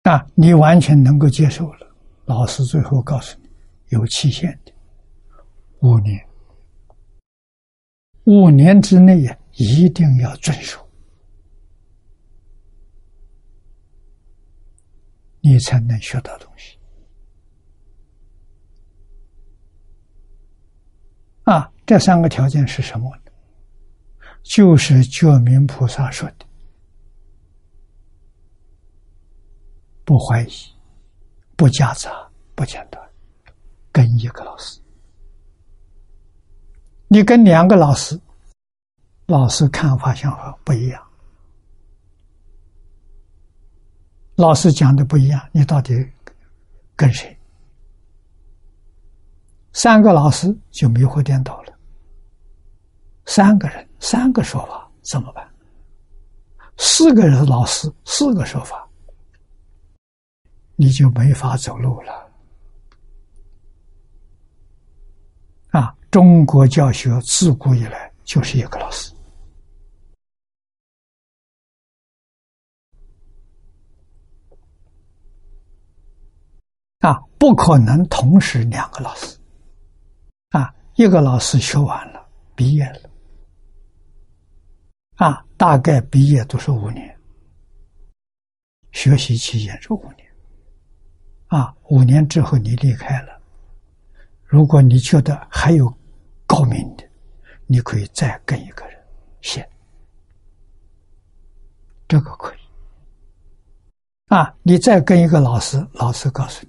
[0.04, 1.96] 啊，你完全能够接受了。
[2.26, 3.50] 老师最后告诉你，
[3.90, 4.72] 有期限的，
[5.80, 6.28] 五年，
[8.26, 10.88] 五年之内呀，一定要遵守，
[15.40, 16.78] 你才能学到东西。
[21.44, 23.32] 啊，这三个条件是什么呢？
[24.44, 26.46] 就是觉明菩萨说的：
[30.06, 30.52] 不怀疑，
[31.58, 32.10] 不夹杂，
[32.56, 33.10] 不间断，
[33.92, 34.80] 跟一个老师。
[37.10, 38.18] 你跟两个老师，
[39.26, 41.08] 老师看法想法不一样，
[44.36, 45.94] 老师讲的不一样，你到底
[46.96, 47.38] 跟谁？
[49.74, 51.61] 三个老师就迷惑颠倒。
[53.26, 55.48] 三个人，三个说法怎么办？
[56.78, 58.90] 四个人老师，四个说法，
[60.76, 62.32] 你就没法走路了。
[65.70, 69.14] 啊，中国教学自古以来就是一个老师，
[77.00, 79.38] 啊，不可能同时两个老师。
[80.50, 83.10] 啊，一个老师学完了，毕业了，
[85.22, 87.16] 啊，大概毕业都是五年，
[88.92, 90.28] 学习期间是五年，
[91.46, 93.40] 啊，五年之后你离开了，
[94.44, 95.88] 如果你觉得还有
[96.48, 97.08] 高明的，
[97.68, 99.00] 你可以再跟一个人
[99.42, 99.70] 写，
[102.08, 102.58] 这个可以。
[104.36, 106.66] 啊，你再跟一个老师，老师告诉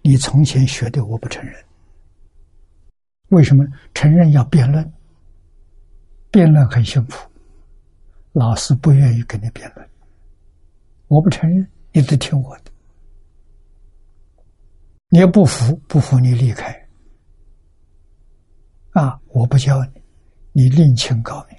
[0.00, 1.54] 你，你从前学的我不承认。
[3.28, 3.64] 为什么
[3.94, 4.92] 承认要辩论？
[6.32, 7.12] 辩论很辛苦，
[8.32, 9.88] 老师不愿意跟你辩论。
[11.08, 12.72] 我不承认，你得听我的。
[15.08, 16.88] 你要不服，不服你离开。
[18.92, 20.02] 啊，我不教你，
[20.52, 21.58] 你另请高明。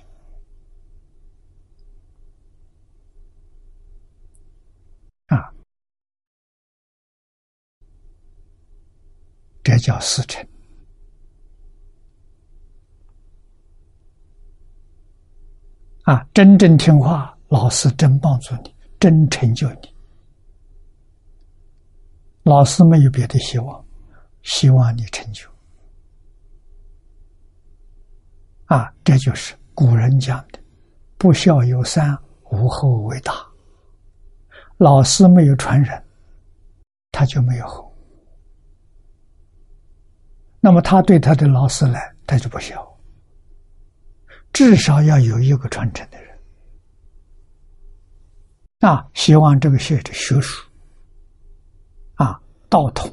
[5.27, 5.53] 啊，
[9.63, 10.43] 这叫师承。
[16.13, 19.95] 啊，真正听话，老师真帮助你，真成就你。
[22.43, 23.83] 老师没有别的希望，
[24.43, 25.49] 希望你成就。
[28.65, 30.59] 啊，这就是古人讲的
[31.17, 32.15] “不孝有三，
[32.51, 33.33] 无后为大”。
[34.77, 36.03] 老师没有传人，
[37.11, 37.91] 他就没有后。
[40.59, 42.92] 那么他对他的老师呢，他就不孝。
[44.53, 46.39] 至少要有一个传承的人，
[48.81, 50.63] 啊，希望这个学的学术，
[52.13, 52.39] 啊，
[52.69, 53.11] 道统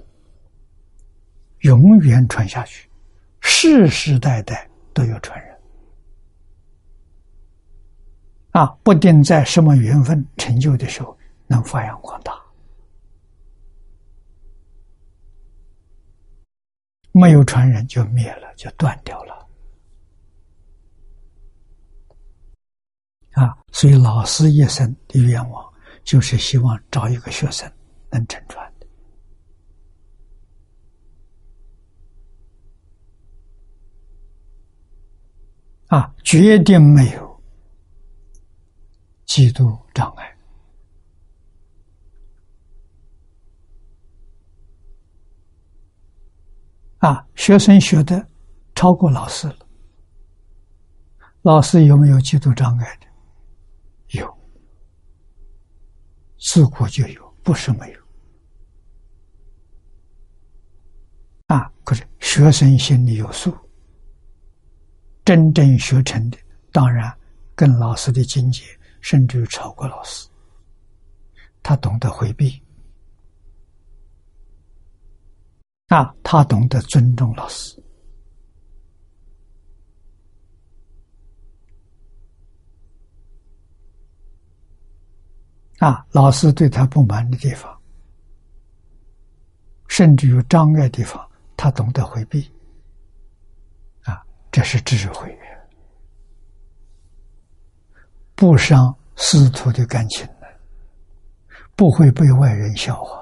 [1.61, 2.87] 永远传下去，
[3.41, 5.59] 世世代代都有传人，
[8.51, 12.39] 啊，不定在什么缘分成就的时候能发扬光大，
[17.13, 19.40] 没有传人就灭了，就断掉了。
[23.41, 25.73] 啊，所以老师一生的愿望
[26.05, 27.67] 就是希望找一个学生
[28.11, 28.87] 能成传的。
[35.87, 37.43] 啊，决定没有
[39.25, 40.37] 嫉妒障碍。
[46.99, 48.29] 啊，学生学的
[48.75, 49.67] 超过老师了，
[51.41, 53.07] 老师有没有嫉妒障碍的？
[54.19, 54.27] 有，
[56.41, 58.01] 自古就有，不是没有。
[61.47, 63.55] 啊，可是学生心里有数。
[65.25, 66.39] 真正学成的，
[66.73, 67.17] 当然
[67.55, 68.65] 跟老师的境界，
[69.01, 70.29] 甚至于超过老师。
[71.63, 72.61] 他懂得回避，
[75.89, 77.80] 啊，他懂得尊重老师。
[85.81, 87.75] 啊，老师对他不满的地方，
[89.89, 91.27] 甚至有障碍地方，
[91.57, 92.51] 他懂得回避。
[94.03, 95.35] 啊，这是智慧，
[98.35, 100.47] 不伤师徒的感情的，
[101.75, 103.19] 不会被外人笑话。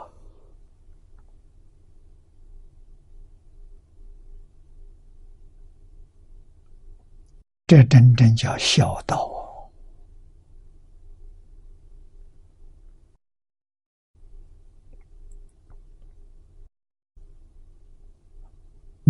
[7.69, 9.38] 这真正叫孝道。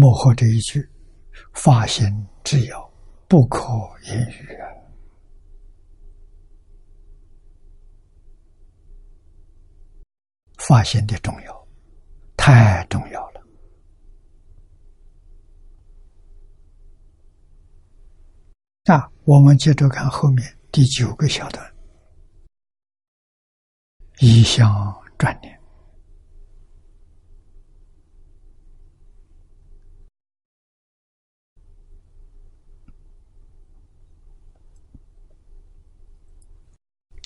[0.00, 0.88] 幕后这一句
[1.52, 2.06] “发心
[2.44, 2.88] 之要，
[3.26, 3.66] 不可
[4.04, 4.70] 言喻”啊！
[10.56, 11.68] 发心的重要，
[12.36, 13.42] 太重要了。
[18.84, 21.74] 那我们接着看后面第九个小段
[24.22, 25.52] ：“一向转念。”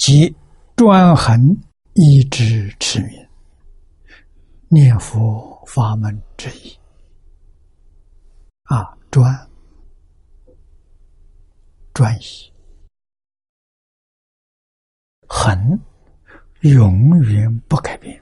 [0.04, 0.34] 即
[0.74, 1.38] 专横
[1.94, 3.28] 一直持名，
[4.68, 6.76] 念佛法门之一。
[8.64, 9.48] 啊，专
[11.94, 12.52] 专一，
[15.28, 15.80] 恒
[16.62, 18.20] 永远不改变。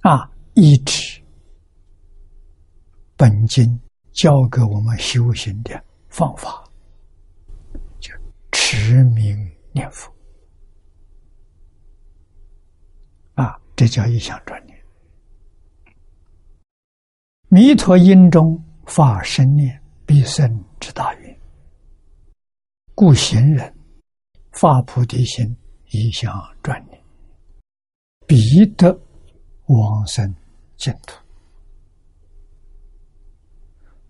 [0.00, 1.22] 啊，一直
[3.16, 3.64] 本经
[4.12, 6.63] 教给我们修行的方法。
[8.76, 9.38] 持名
[9.72, 10.12] 念佛
[13.34, 14.76] 啊，这叫一向专念。
[17.48, 21.38] 弥陀因中发生念，必生之大愿。
[22.96, 23.72] 故行人
[24.50, 25.56] 发菩提心，
[25.90, 27.00] 一向专念，
[28.26, 29.00] 必得
[29.66, 30.34] 往生
[30.76, 31.16] 净土。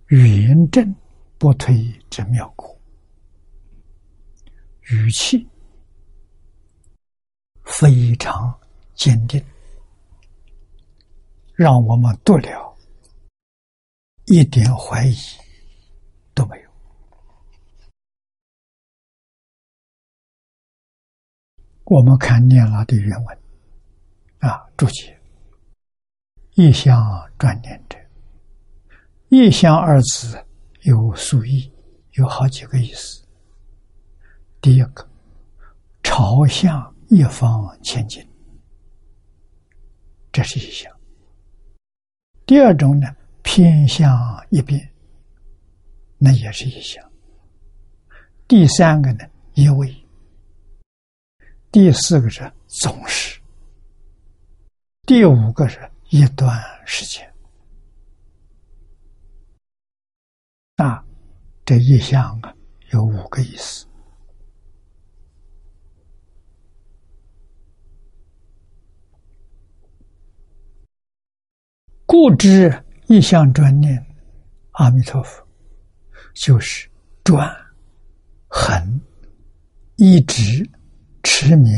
[0.06, 0.94] 圆正
[1.36, 1.76] 不退
[2.08, 2.73] 之妙果，
[4.90, 5.48] 语气
[7.64, 8.58] 非常
[8.94, 9.42] 坚定，
[11.54, 12.76] 让我们读了
[14.26, 15.16] 一点怀疑
[16.34, 16.70] 都没有。
[21.84, 23.38] 我们看念老的原文
[24.40, 25.18] 啊，注解：
[26.56, 27.02] 一向
[27.38, 27.98] 转念者。
[29.28, 30.46] 一向二字
[30.82, 31.72] 有数义，
[32.12, 33.23] 有好几个意思。
[34.64, 35.06] 第一个，
[36.02, 38.26] 朝向一方前进，
[40.32, 40.90] 这是一项；
[42.46, 44.10] 第二种呢，偏向
[44.48, 44.80] 一边，
[46.16, 47.04] 那也是一项；
[48.48, 49.86] 第三个呢，一位；
[51.70, 53.38] 第四个是总是；
[55.02, 55.78] 第五个是
[56.08, 57.30] 一段时间。
[60.78, 61.04] 那，
[61.66, 62.56] 这一项啊
[62.92, 63.86] 有五个意思。
[72.06, 74.04] 故知一向专念
[74.72, 75.46] 阿弥陀佛，
[76.34, 76.88] 就是
[77.22, 77.48] 专、
[78.48, 79.00] 恒、
[79.96, 80.68] 一直
[81.22, 81.72] 持名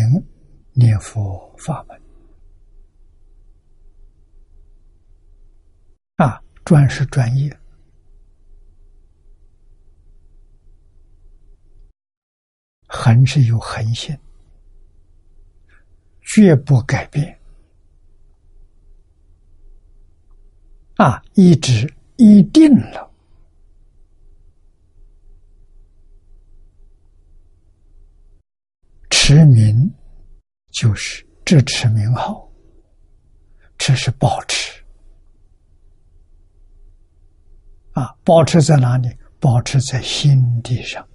[0.72, 2.00] 念佛法门。
[6.16, 7.56] 啊，专是专业。
[12.88, 14.16] 恒是有恒性，
[16.22, 17.35] 绝不改变。
[20.96, 23.10] 啊，一直一定了，
[29.10, 29.92] 持名
[30.72, 32.50] 就是这持名号，
[33.76, 34.82] 这是保持。
[37.92, 39.14] 啊，保持在哪里？
[39.38, 41.06] 保持在心地上。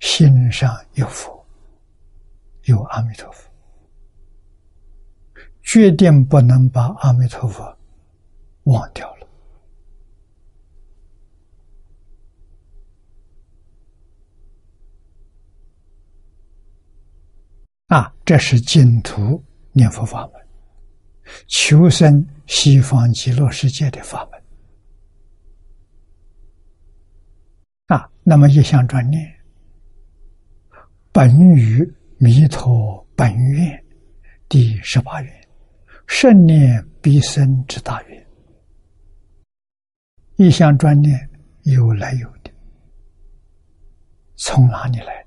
[0.00, 1.46] 心上有佛，
[2.64, 3.50] 有阿弥陀佛，
[5.62, 7.76] 决定不能把阿弥陀佛
[8.70, 9.26] 忘掉了。
[17.88, 20.34] 啊，这是净土念佛法门，
[21.48, 24.40] 求生西方极乐世界的法门。
[27.86, 29.34] 啊，那么一项专念。
[31.12, 31.84] 本于
[32.18, 33.84] 弥陀本愿
[34.48, 35.48] 第十八愿，
[36.06, 38.29] 圣念必生之大愿。
[40.40, 41.28] 一向专念
[41.64, 42.50] 有来有的，
[44.36, 45.22] 从哪里来？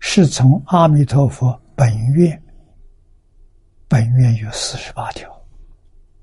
[0.00, 2.42] 是从阿弥陀佛本愿。
[3.88, 5.34] 本愿有四十八条，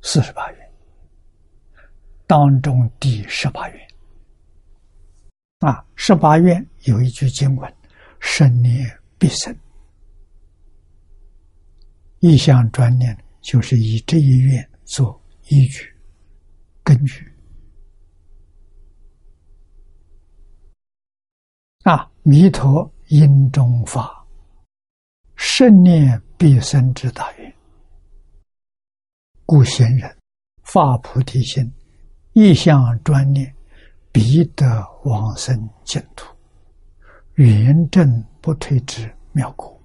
[0.03, 0.71] 四十八愿
[2.27, 3.87] 当中第十八愿
[5.61, 7.73] 啊，十八愿有一句经文。
[8.19, 9.57] 生念必生，
[12.19, 15.91] 意向专念就是以这一愿做依据、
[16.83, 17.27] 根据。
[21.87, 24.27] 啊，弥陀因中法，
[25.37, 27.55] 胜念必生之大愿，
[29.45, 30.13] 故贤人
[30.63, 31.71] 发菩提心，
[32.33, 33.55] 一向专念，
[34.11, 36.27] 必得往生净土。
[37.35, 39.76] 圆正不退之妙果，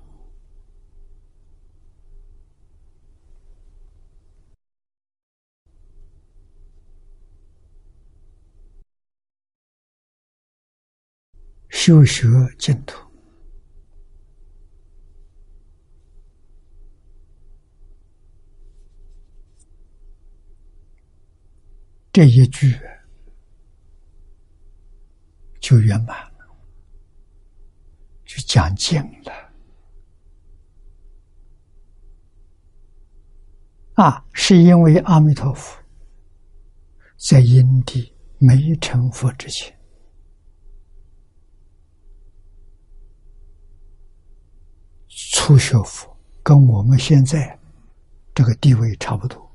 [11.72, 12.28] 修学
[12.58, 12.96] 净土
[22.12, 22.78] 这一句
[25.60, 26.46] 就圆满了。
[28.24, 29.32] 就讲尽了
[33.94, 34.24] 啊！
[34.32, 35.82] 是因为阿弥陀佛
[37.16, 39.78] 在因地没成佛之前，
[45.34, 47.58] 初学佛跟我们现在
[48.34, 49.50] 这个地位差不多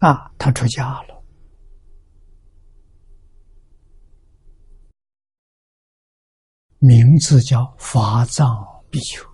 [0.00, 1.22] 啊，他出家了。
[6.80, 9.24] 名字叫法藏比丘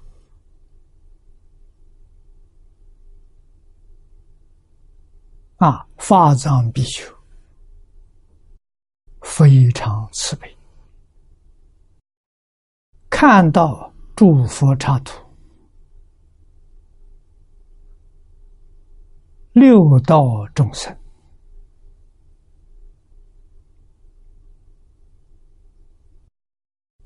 [5.57, 7.11] 啊，法藏比丘，
[9.23, 10.55] 非常慈悲。
[13.27, 15.19] 看到诸佛刹土，
[19.53, 20.95] 六道众生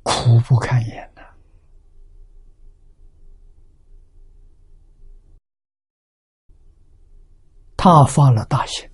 [0.03, 1.23] 苦不堪言呐！
[7.77, 8.91] 他发了大心，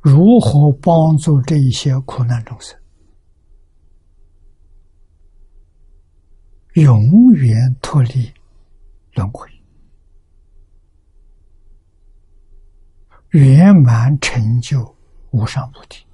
[0.00, 2.78] 如何帮助这一些苦难众生？
[6.74, 8.32] 永远脱离
[9.12, 9.48] 轮回，
[13.30, 14.96] 圆满成就
[15.30, 16.04] 无上菩提。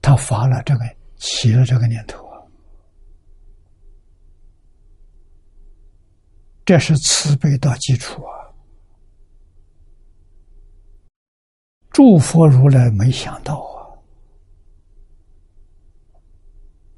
[0.00, 0.84] 他发了这个，
[1.16, 2.38] 起了这个念头啊，
[6.64, 8.35] 这是慈悲的基础啊。
[11.96, 13.58] 诸佛如来没想到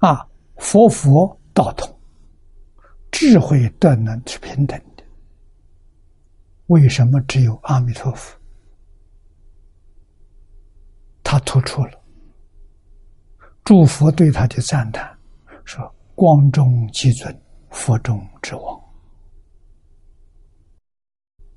[0.00, 0.10] 啊！
[0.10, 1.96] 啊，佛佛道同，
[3.12, 5.04] 智慧德能是平等的。
[6.66, 8.36] 为什么只有阿弥陀佛？
[11.22, 11.92] 他突出了，
[13.62, 15.16] 诸佛对他的赞叹
[15.64, 18.82] 说：“光中极尊，佛中之王。”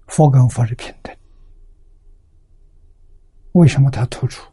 [0.05, 1.17] 佛跟佛是平等。
[3.53, 4.49] 为什么他突出？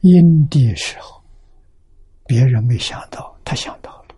[0.00, 1.22] 因地时候，
[2.26, 4.14] 别人没想到，他想到了。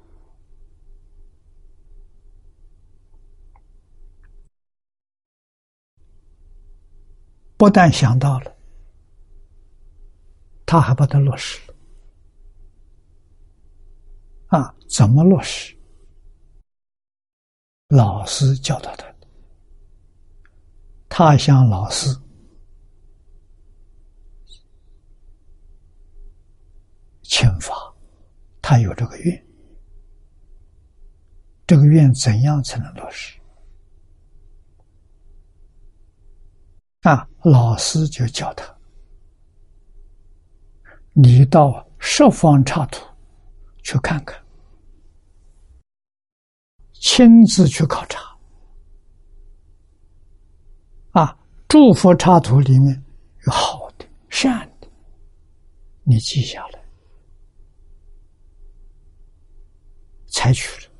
[7.56, 8.54] 不但想到了，
[10.66, 11.74] 他还把它落实了。
[14.48, 15.74] 啊，怎么落实？
[17.88, 19.26] 老师教导他的，
[21.08, 22.14] 他向老师。
[27.28, 27.74] 请法，
[28.62, 29.46] 他有这个愿，
[31.66, 33.38] 这个愿怎样才能落实？
[37.02, 38.64] 啊，老师就教他，
[41.12, 43.04] 你到十方刹土
[43.82, 44.40] 去看看，
[46.92, 48.20] 亲自去考察。
[51.10, 51.38] 啊，
[51.68, 53.04] 诸佛刹土里面
[53.46, 54.88] 有好的、善的，
[56.04, 56.85] 你记下来。
[60.36, 60.92] 采取了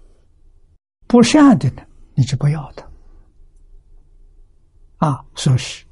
[1.07, 2.91] 不善的呢，你就不要它
[5.07, 5.23] 啊！
[5.35, 5.85] 说是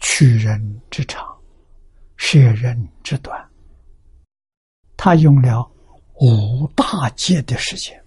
[0.00, 1.26] 取人之长，
[2.18, 3.50] 舍人之短。
[4.98, 5.66] 他用了
[6.20, 7.98] 五大劫的时间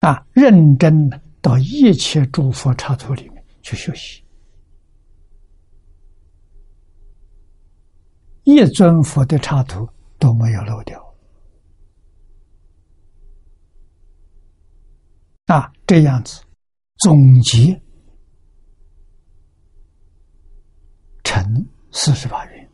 [0.00, 4.22] 啊，认真的到一切诸佛刹土里面去学习，
[8.44, 9.88] 一尊佛的刹土。
[10.18, 11.02] 都没有漏掉
[15.46, 15.72] 啊！
[15.86, 16.42] 这样子
[16.98, 17.80] 总结
[21.22, 21.44] 成
[21.92, 22.70] 四十八愿，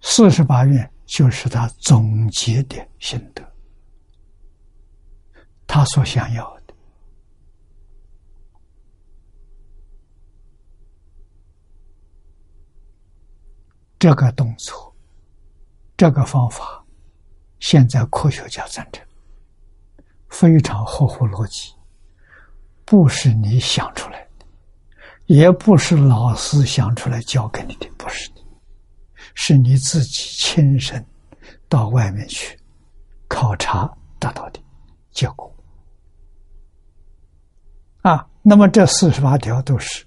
[0.00, 3.42] 四十八愿就是他总结的心得，
[5.66, 6.74] 他所想要的
[14.04, 14.94] 这个动作。
[15.96, 16.84] 这个方法，
[17.58, 19.02] 现在科学家赞成，
[20.28, 21.72] 非常合乎逻辑，
[22.84, 24.44] 不是你想出来的，
[25.24, 28.42] 也不是老师想出来教给你的，不是的，
[29.34, 31.02] 是你自己亲身
[31.66, 32.60] 到外面去
[33.26, 34.60] 考察得到的
[35.12, 35.50] 结果。
[38.02, 40.04] 啊，那么这四十八条都是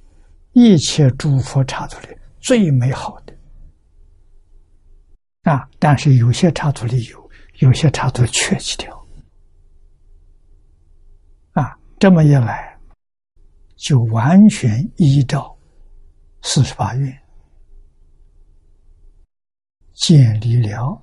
[0.52, 3.27] 一切诸佛刹土里最美好的。
[5.48, 5.66] 啊！
[5.80, 8.94] 但是有些插图里有，有些插图缺几条。
[11.54, 12.78] 啊，这么一来，
[13.78, 15.58] 就完全依照
[16.42, 17.22] 四十八愿
[19.94, 21.02] 建立了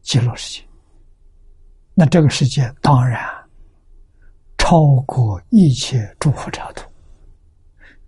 [0.00, 0.66] 极乐世界。
[1.92, 3.20] 那这个世界当然
[4.56, 6.90] 超过一切诸佛插图，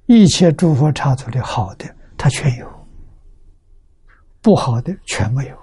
[0.07, 2.80] 一切诸佛插图的好的，它全有。
[4.43, 5.57] 不好的全没有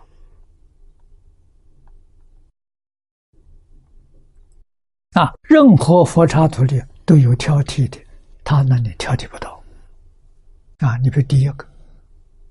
[5.13, 5.33] 啊！
[5.41, 7.99] 任何佛刹土里都有挑剔的，
[8.43, 9.63] 他那里挑剔不到
[10.77, 10.95] 啊！
[10.97, 11.67] 你比如第一个，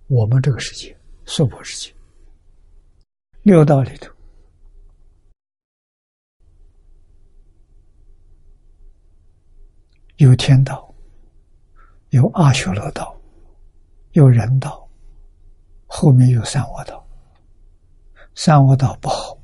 [0.09, 1.95] 我们这个世界娑婆世界
[3.43, 4.13] 六道里头，
[10.17, 10.93] 有天道，
[12.09, 13.17] 有阿修罗道，
[14.13, 14.86] 有人道，
[15.87, 17.03] 后面有三恶道。
[18.35, 19.39] 三恶道不好，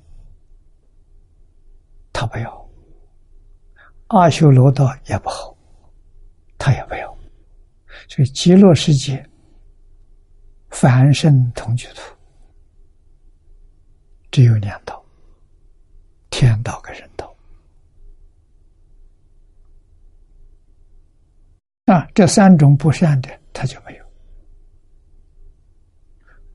[2.12, 2.50] 他不要；
[4.08, 5.56] 阿修罗道也不好，
[6.58, 7.18] 他也不要。
[8.06, 9.26] 所以极乐世界，
[10.68, 12.02] 凡圣同居土，
[14.30, 15.02] 只有两道：
[16.28, 17.34] 天道跟人道。
[21.86, 24.01] 啊，这三种不善的，他就没有，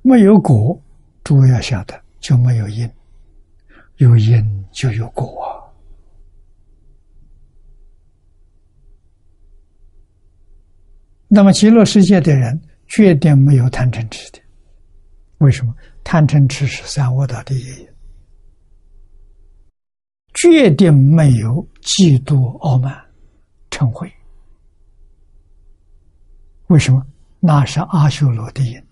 [0.07, 0.81] 没有果，
[1.25, 2.01] 诸位要晓得。
[2.19, 2.89] 就没有因，
[3.97, 5.71] 有因就有果。
[11.27, 14.39] 那么极乐世界的人绝对没有贪嗔痴的，
[15.37, 15.73] 为什么？
[16.03, 17.87] 贪嗔痴是三恶道的业因，
[20.33, 22.93] 决定没有嫉妒、傲慢、
[23.69, 24.09] 嗔恚。
[26.67, 27.05] 为什么？
[27.39, 28.86] 那是阿修罗的因。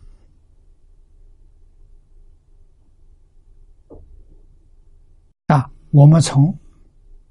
[5.95, 6.53] 我们从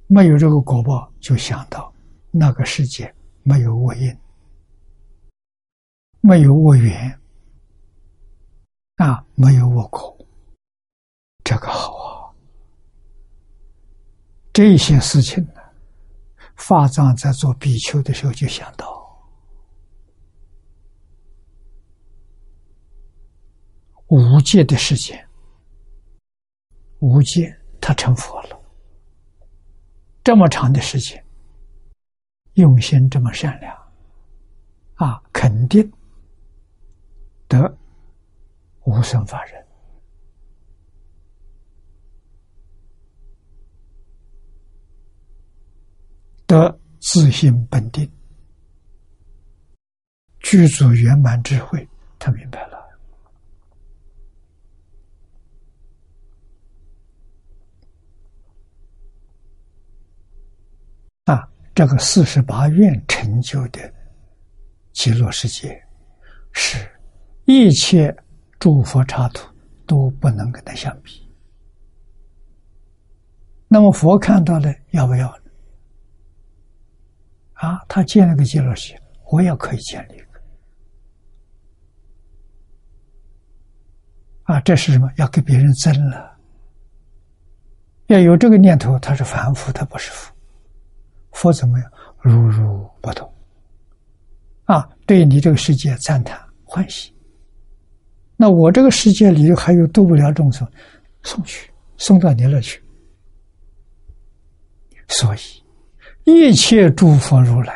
[0.07, 1.93] 没有这个果报，就想到
[2.31, 4.19] 那个世界没有恶因，
[6.23, 7.21] 没有恶缘，
[8.97, 10.17] 啊，没有恶果，
[11.45, 12.33] 这个好啊！
[14.51, 15.61] 这些事情呢，
[16.57, 19.29] 法藏在做比丘的时候就想到，
[24.07, 25.23] 无界的世界，
[27.01, 27.55] 无界。
[27.87, 28.44] 他成佛了，
[30.25, 31.23] 这么长的时间，
[32.55, 33.77] 用心这么善良，
[34.95, 35.93] 啊，肯定
[37.47, 37.77] 得
[38.85, 39.67] 无生法忍，
[46.47, 48.11] 得自信本定，
[50.41, 51.87] 具足圆满智慧，
[52.19, 52.75] 他明白了。
[61.25, 63.93] 啊，这个四十八愿成就的
[64.93, 65.83] 极乐世界，
[66.53, 66.79] 是
[67.47, 68.17] 一切
[68.61, 69.49] 诸佛刹土
[69.85, 71.29] 都不能跟他相比。
[73.67, 75.45] 那么佛看到了，要不要呢？
[77.55, 79.03] 啊，他建了个极乐世界，
[79.33, 80.41] 我也可以建立一个。
[84.45, 85.11] 啊，这是什么？
[85.17, 86.39] 要给别人争了？
[88.07, 90.34] 要有这个念头，他是凡夫，他不是佛。
[91.35, 91.93] 佛怎么样？
[92.21, 93.31] 如如不动
[94.65, 94.89] 啊！
[95.05, 97.15] 对你这个世界赞叹欢喜。
[98.35, 100.67] 那我这个世界里还有度不了众生，
[101.23, 102.83] 送去，送到你那去。
[105.09, 105.39] 所以，
[106.25, 107.75] 一切诸佛如来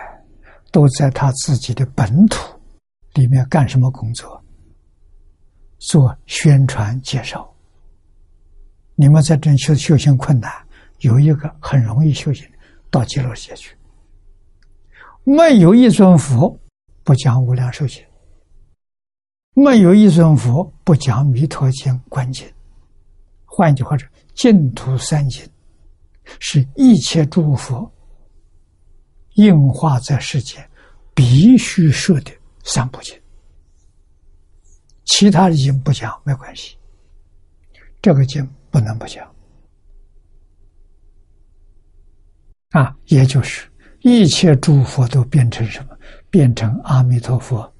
[0.72, 2.58] 都在他自己的本土
[3.14, 4.42] 里面干什么工作？
[5.78, 7.48] 做宣传介绍。
[8.94, 10.50] 你们在这修修行困难，
[11.00, 12.57] 有一个很容易修行的。
[12.90, 13.76] 到极乐世界去，
[15.24, 16.58] 没有一尊佛
[17.04, 18.02] 不讲无量寿经，
[19.54, 22.46] 没有一尊佛不讲弥陀经观经。
[23.44, 25.46] 换句话说，净土三经
[26.40, 27.90] 是一切诸佛
[29.34, 30.68] 应化在世间
[31.14, 32.30] 必须设的
[32.64, 33.18] 三部经，
[35.04, 36.76] 其他的经不讲没关系，
[38.00, 39.26] 这个经不能不讲。
[42.70, 43.66] 啊，也就是
[44.00, 45.96] 一切诸佛都变成什么？
[46.30, 47.72] 变成阿弥陀佛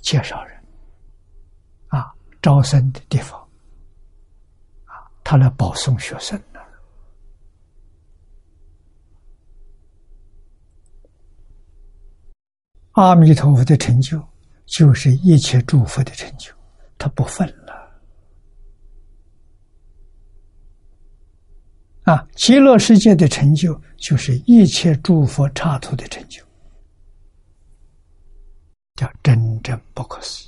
[0.00, 0.60] 介绍人，
[1.86, 2.12] 啊，
[2.42, 3.40] 招生的地方，
[4.86, 6.60] 啊，他来保送学生的。
[12.92, 14.20] 阿弥陀佛的成就，
[14.66, 16.52] 就是一切诸佛的成就，
[16.98, 17.61] 他不分了。
[22.04, 26.42] 啊，极乐世界的成就就是一切诸佛刹土的成就，
[28.96, 30.44] 叫真正不可思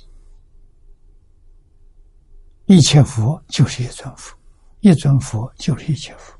[2.67, 2.75] 议。
[2.75, 4.35] 一切佛就是一尊佛，
[4.81, 6.37] 一尊佛就是一切佛，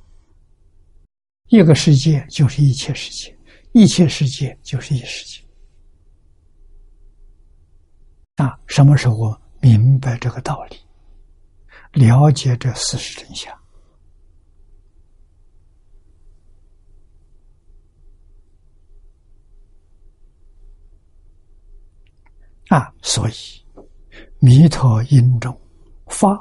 [1.48, 3.38] 一个世界就是一切世界，
[3.72, 5.40] 一切世界就是一世界。
[8.36, 10.78] 啊，什么时候明白这个道理，
[11.94, 13.58] 了解这事实真相？
[22.76, 23.34] 啊，所以
[24.40, 25.58] 弥陀因中
[26.08, 26.38] 发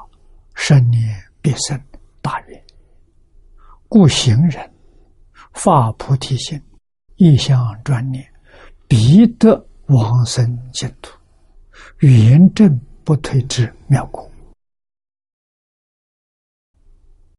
[0.53, 1.01] 十念
[1.41, 1.81] 必生
[2.21, 2.61] 大愿。
[3.87, 4.69] 故行人
[5.53, 6.61] 发菩提心，
[7.15, 8.29] 一向专念，
[8.85, 11.17] 必得往生净土，
[11.99, 14.29] 圆正不退之妙果。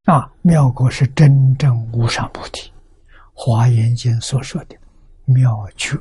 [0.04, 2.70] 啊，妙果是真正无上菩提，
[3.34, 4.76] 《华严经》所说的
[5.26, 5.98] 妙觉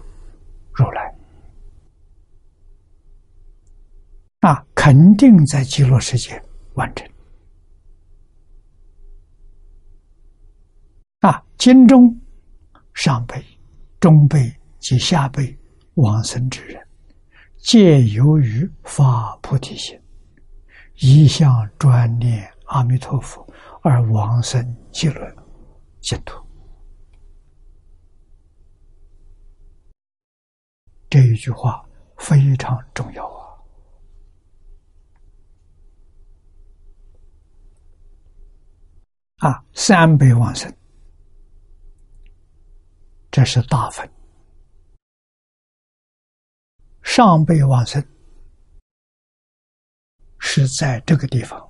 [0.71, 1.14] 如来。
[4.45, 6.39] 啊，肯定在极乐世界
[6.75, 7.09] 完成。
[11.21, 12.15] 啊，经中
[12.93, 13.43] 上辈、
[13.99, 15.57] 中辈及下辈
[15.95, 16.79] 往生之人，
[17.57, 19.99] 皆由于发菩提心，
[20.97, 23.43] 一向专念阿弥陀佛。
[23.81, 25.35] 而往生极乐
[26.01, 26.43] 净土，
[31.07, 31.83] 这一句话
[32.17, 33.44] 非常重要啊！
[39.45, 40.75] 啊，三倍往生，
[43.29, 44.03] 这是大分；
[47.03, 48.03] 上辈往生
[50.39, 51.63] 是在这个地方。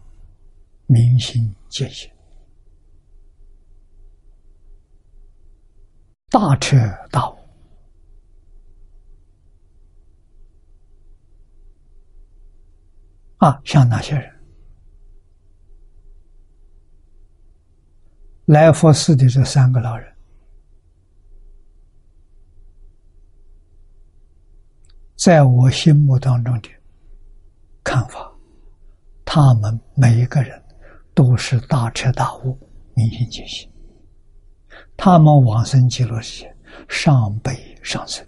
[0.88, 2.10] 明心见性，
[6.30, 6.78] 大彻
[7.12, 7.38] 大悟
[13.40, 13.60] 啊！
[13.66, 14.35] 像哪些人？
[18.46, 20.16] 来佛寺的这三个老人，
[25.16, 26.70] 在我心目当中的
[27.84, 28.32] 看法，
[29.24, 30.62] 他们每一个人。
[31.16, 32.60] 都是大彻大悟、
[32.94, 33.72] 明心见性。
[34.98, 36.58] 他们往生极乐世界，
[36.90, 38.28] 上辈上生，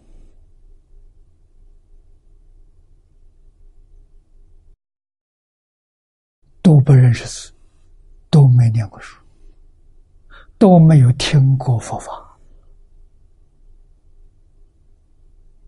[6.61, 7.53] 都不认识字，
[8.29, 9.21] 都没念过书，
[10.57, 12.37] 都没有听过佛法，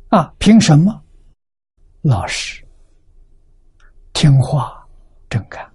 [0.09, 1.03] 啊，凭什么？
[2.01, 2.65] 老实、
[4.13, 4.87] 听话、
[5.29, 5.69] 正干。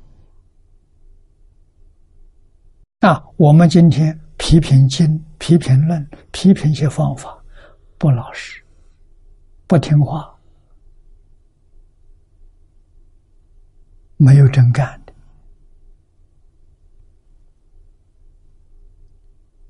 [2.98, 7.38] 那我们今天批评经、批评论、批评一些方法，
[7.98, 8.64] 不老实，
[9.66, 10.34] 不听话，
[14.16, 15.12] 没有真干的，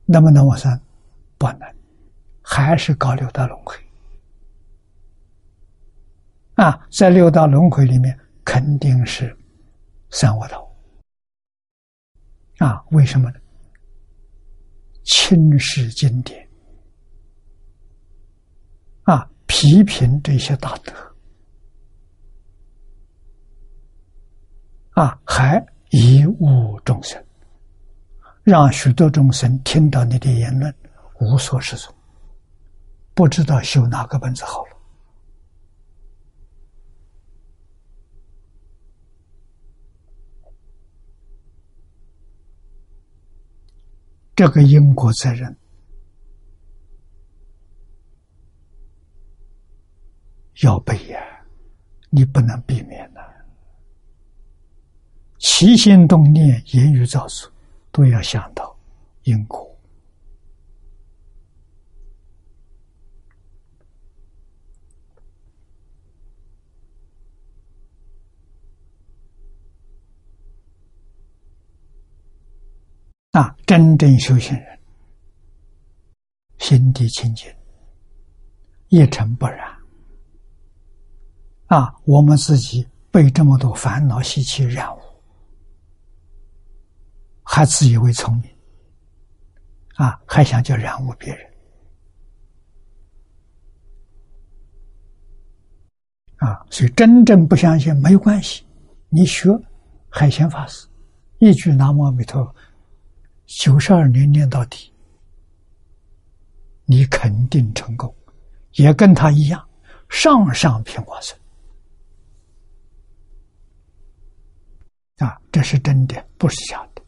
[0.07, 0.81] 能不能往生？
[1.39, 1.61] 不能，
[2.43, 3.77] 还是搞六道轮回。
[6.55, 9.37] 啊，在六道轮回里面，肯定是
[10.11, 10.71] 三恶道。
[12.59, 13.41] 啊，为什么呢？
[15.03, 16.49] 轻视经典，
[19.03, 20.93] 啊，批评这些大德，
[24.93, 25.59] 啊，还
[25.91, 27.23] 贻误众生，
[28.45, 30.73] 让许多众生听到你的言论
[31.19, 31.95] 无所适从，
[33.15, 34.77] 不知道修哪个本子好了。
[44.37, 45.57] 这个因果责任
[50.63, 51.19] 要背呀，
[52.11, 53.23] 你不能避免的。
[55.39, 57.51] 起心动念、言语造作，
[57.95, 58.77] 都要想到
[59.23, 59.71] 因果
[73.31, 74.79] 啊，真正修行人，
[76.59, 77.49] 心地清净，
[78.89, 79.73] 一尘不染。
[81.67, 85.01] 啊，我们自己被这么多烦恼习气染污，
[87.55, 88.51] 还自以为聪明，
[89.95, 91.55] 啊，还想叫染污别人，
[96.39, 98.67] 啊，所以真正不相信没有关系，
[99.09, 99.49] 你学
[100.11, 100.89] 海贤法师，
[101.39, 102.53] 一句南无阿弥陀佛。
[103.47, 104.93] 九十二年念到底，
[106.87, 108.13] 你肯定成功，
[108.73, 109.65] 也跟他一样，
[110.09, 111.39] 上上品往生
[115.19, 115.41] 啊！
[115.53, 117.03] 这是真的，不是假的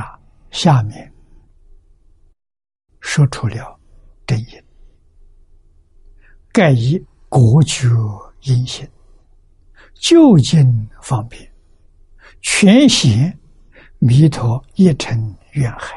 [0.00, 0.18] 啊！
[0.50, 1.12] 下面
[3.00, 3.78] 说出了
[4.26, 4.62] 真因，
[6.52, 7.88] 盖以国觉
[8.42, 8.88] 因性，
[9.94, 11.50] 究竟方便。
[12.42, 13.38] 全显
[13.98, 15.96] 弥陀一尘愿海，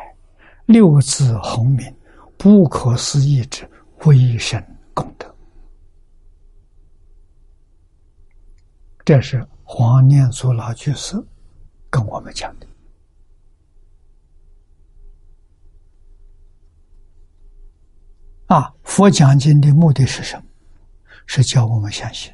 [0.65, 1.95] 六字洪名，
[2.37, 3.69] 不可思议之
[4.05, 4.61] 微神
[4.93, 5.33] 功德。
[9.05, 11.15] 这是《黄念祖老居士
[11.89, 12.67] 跟我们讲的。
[18.53, 20.43] 啊，佛讲经的目的是什么？
[21.25, 22.31] 是教我们相信，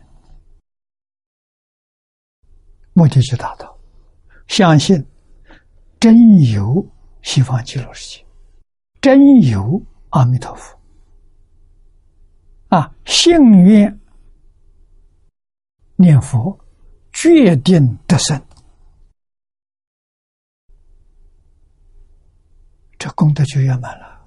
[2.91, 3.79] 目的就达到，
[4.45, 5.01] 相信
[5.97, 6.85] 真有
[7.21, 8.25] 西方极乐世界，
[8.99, 10.77] 真有阿弥陀佛。
[12.67, 13.97] 啊，信愿
[15.95, 16.59] 念佛，
[17.13, 18.45] 决定得胜，
[22.97, 24.18] 这功德就圆满了。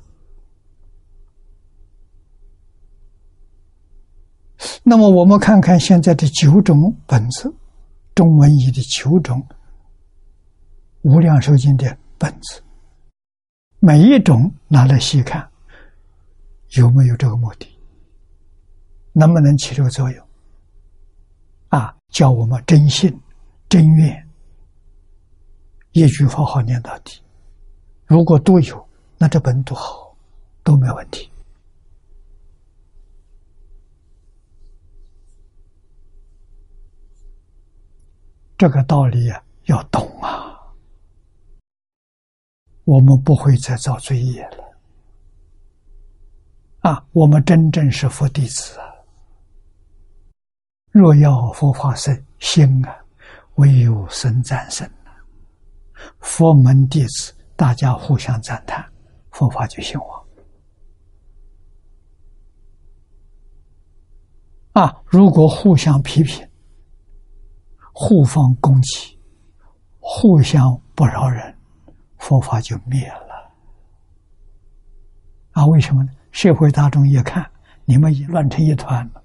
[4.83, 7.53] 那么，我们看看现在的九种本子，
[8.15, 9.45] 中文译的九种
[11.03, 12.63] 无量寿经的本子，
[13.81, 15.49] 每一种拿来细看，
[16.77, 17.67] 有没有这个目的？
[19.13, 20.27] 能不能起这个作用？
[21.71, 23.19] 啊，叫我们真信、
[23.69, 24.29] 真愿，
[25.93, 27.21] 一句佛号念到底。
[28.07, 30.15] 如果都有，那这本多好，
[30.63, 31.32] 都没问题。
[38.63, 40.57] 这个道理啊，要懂啊，
[42.85, 44.79] 我们不会再造罪业了。
[46.83, 48.87] 啊，我们真正是佛弟子啊。
[50.93, 52.97] 若要佛法生心啊，
[53.57, 54.89] 唯有生赞生
[56.21, 58.89] 佛门弟子大家互相赞叹，
[59.33, 60.25] 佛法就兴旺。
[64.75, 66.49] 啊，如果互相批评、
[67.93, 69.19] 互放攻击、
[70.01, 71.55] 互相不饶人，
[72.19, 73.53] 佛法就灭了。
[75.53, 76.11] 啊，为什么呢？
[76.31, 77.49] 社会大众一看，
[77.85, 79.23] 你们也乱成一团了。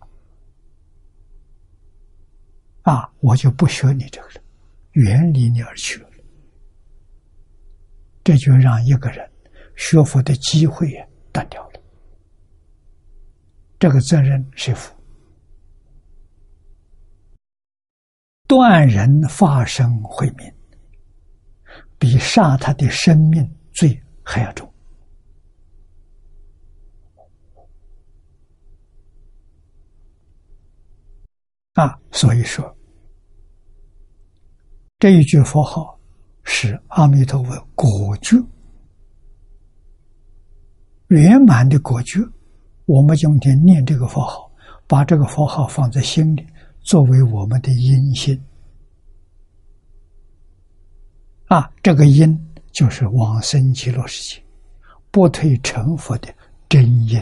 [2.82, 4.42] 啊，我就不学你这个了，
[4.92, 6.10] 远离你而去了。
[8.24, 9.32] 这就让一个人
[9.78, 10.92] 学佛的机会
[11.32, 11.80] 断掉了。
[13.80, 14.94] 这个责任谁负？
[18.48, 20.52] 断人发生慧命，
[22.00, 24.72] 比杀他的生命罪还要重。
[31.74, 32.76] 啊，所以说。
[35.00, 36.00] 这一句佛号
[36.44, 38.36] 是阿弥陀佛果觉
[41.10, 42.20] 圆满的果觉。
[42.86, 44.52] 我们今天念这个佛号，
[44.88, 46.48] 把这个佛号放在心里，
[46.88, 48.42] 作为我们的因性
[51.48, 52.34] 啊，这个因
[52.72, 54.42] 就是往生极乐世界，
[55.12, 56.34] 不退成佛的
[56.70, 57.22] 真因。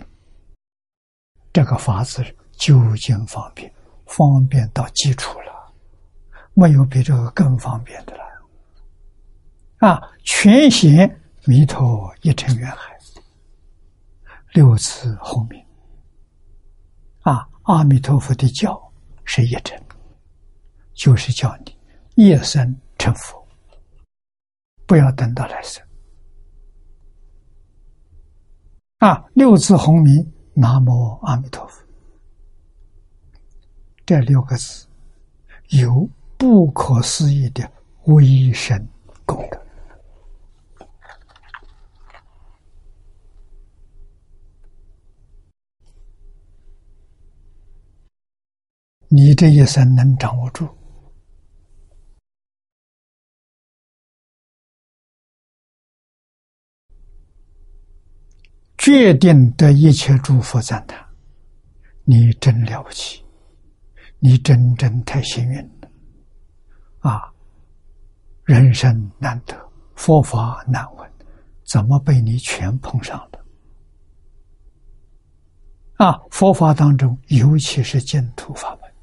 [1.51, 3.73] 这个法子究竟方便，
[4.05, 5.73] 方便到基础了。
[6.53, 8.23] 没有比这个更方便的了，
[9.79, 9.99] 啊！
[10.23, 12.95] 全显弥陀一尘缘海，
[14.53, 15.65] 六字后面，
[17.21, 17.49] 啊！
[17.63, 18.79] 阿弥陀佛的教
[19.26, 19.77] 是一尘，
[20.93, 21.76] 就是叫你
[22.15, 23.45] 一生成佛，
[24.85, 25.84] 不要等到来生。
[28.99, 29.26] 啊！
[29.34, 31.84] 六字红名南无阿弥陀佛，
[34.06, 34.88] 这六个字
[35.69, 36.10] 有。
[36.38, 37.72] 不可思议的
[38.07, 38.85] 威神
[39.26, 39.64] 功德，
[49.15, 50.67] 你这一生能掌握住，
[58.77, 61.01] 决定得一切诸佛赞叹，
[62.03, 63.23] 你真了不起，
[64.19, 65.89] 你真正太幸运了。
[66.99, 67.33] 啊，
[68.43, 69.55] 人生难得，
[69.95, 71.09] 佛法难闻，
[71.63, 73.45] 怎么被你全碰上了？
[76.05, 78.93] 啊，佛法当中，尤其是净土法门，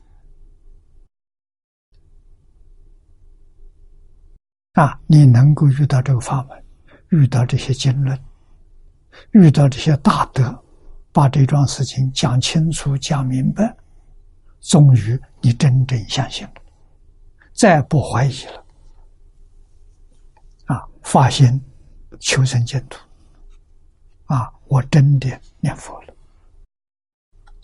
[4.72, 6.64] 啊，你能够遇到这个法门，
[7.10, 8.18] 遇到这些经论，
[9.32, 10.64] 遇到这些大德，
[11.12, 13.76] 把这桩事情讲清楚、讲明白，
[14.60, 16.54] 终于你真正相信了。
[17.52, 18.64] 再不怀疑了，
[20.66, 20.88] 啊！
[21.02, 21.60] 发心
[22.18, 22.98] 求生净土，
[24.24, 24.50] 啊！
[24.68, 25.28] 我真的
[25.60, 26.14] 念佛了，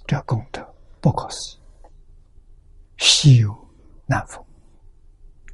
[0.06, 0.62] 这功德
[1.00, 1.60] 不可思议，
[2.98, 3.56] 稀有
[4.04, 4.44] 难逢，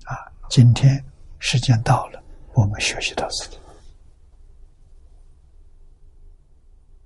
[0.07, 0.19] 啊！
[0.51, 1.01] 今天
[1.47, 2.23] 时间到了，
[2.55, 3.51] 我们学习到此。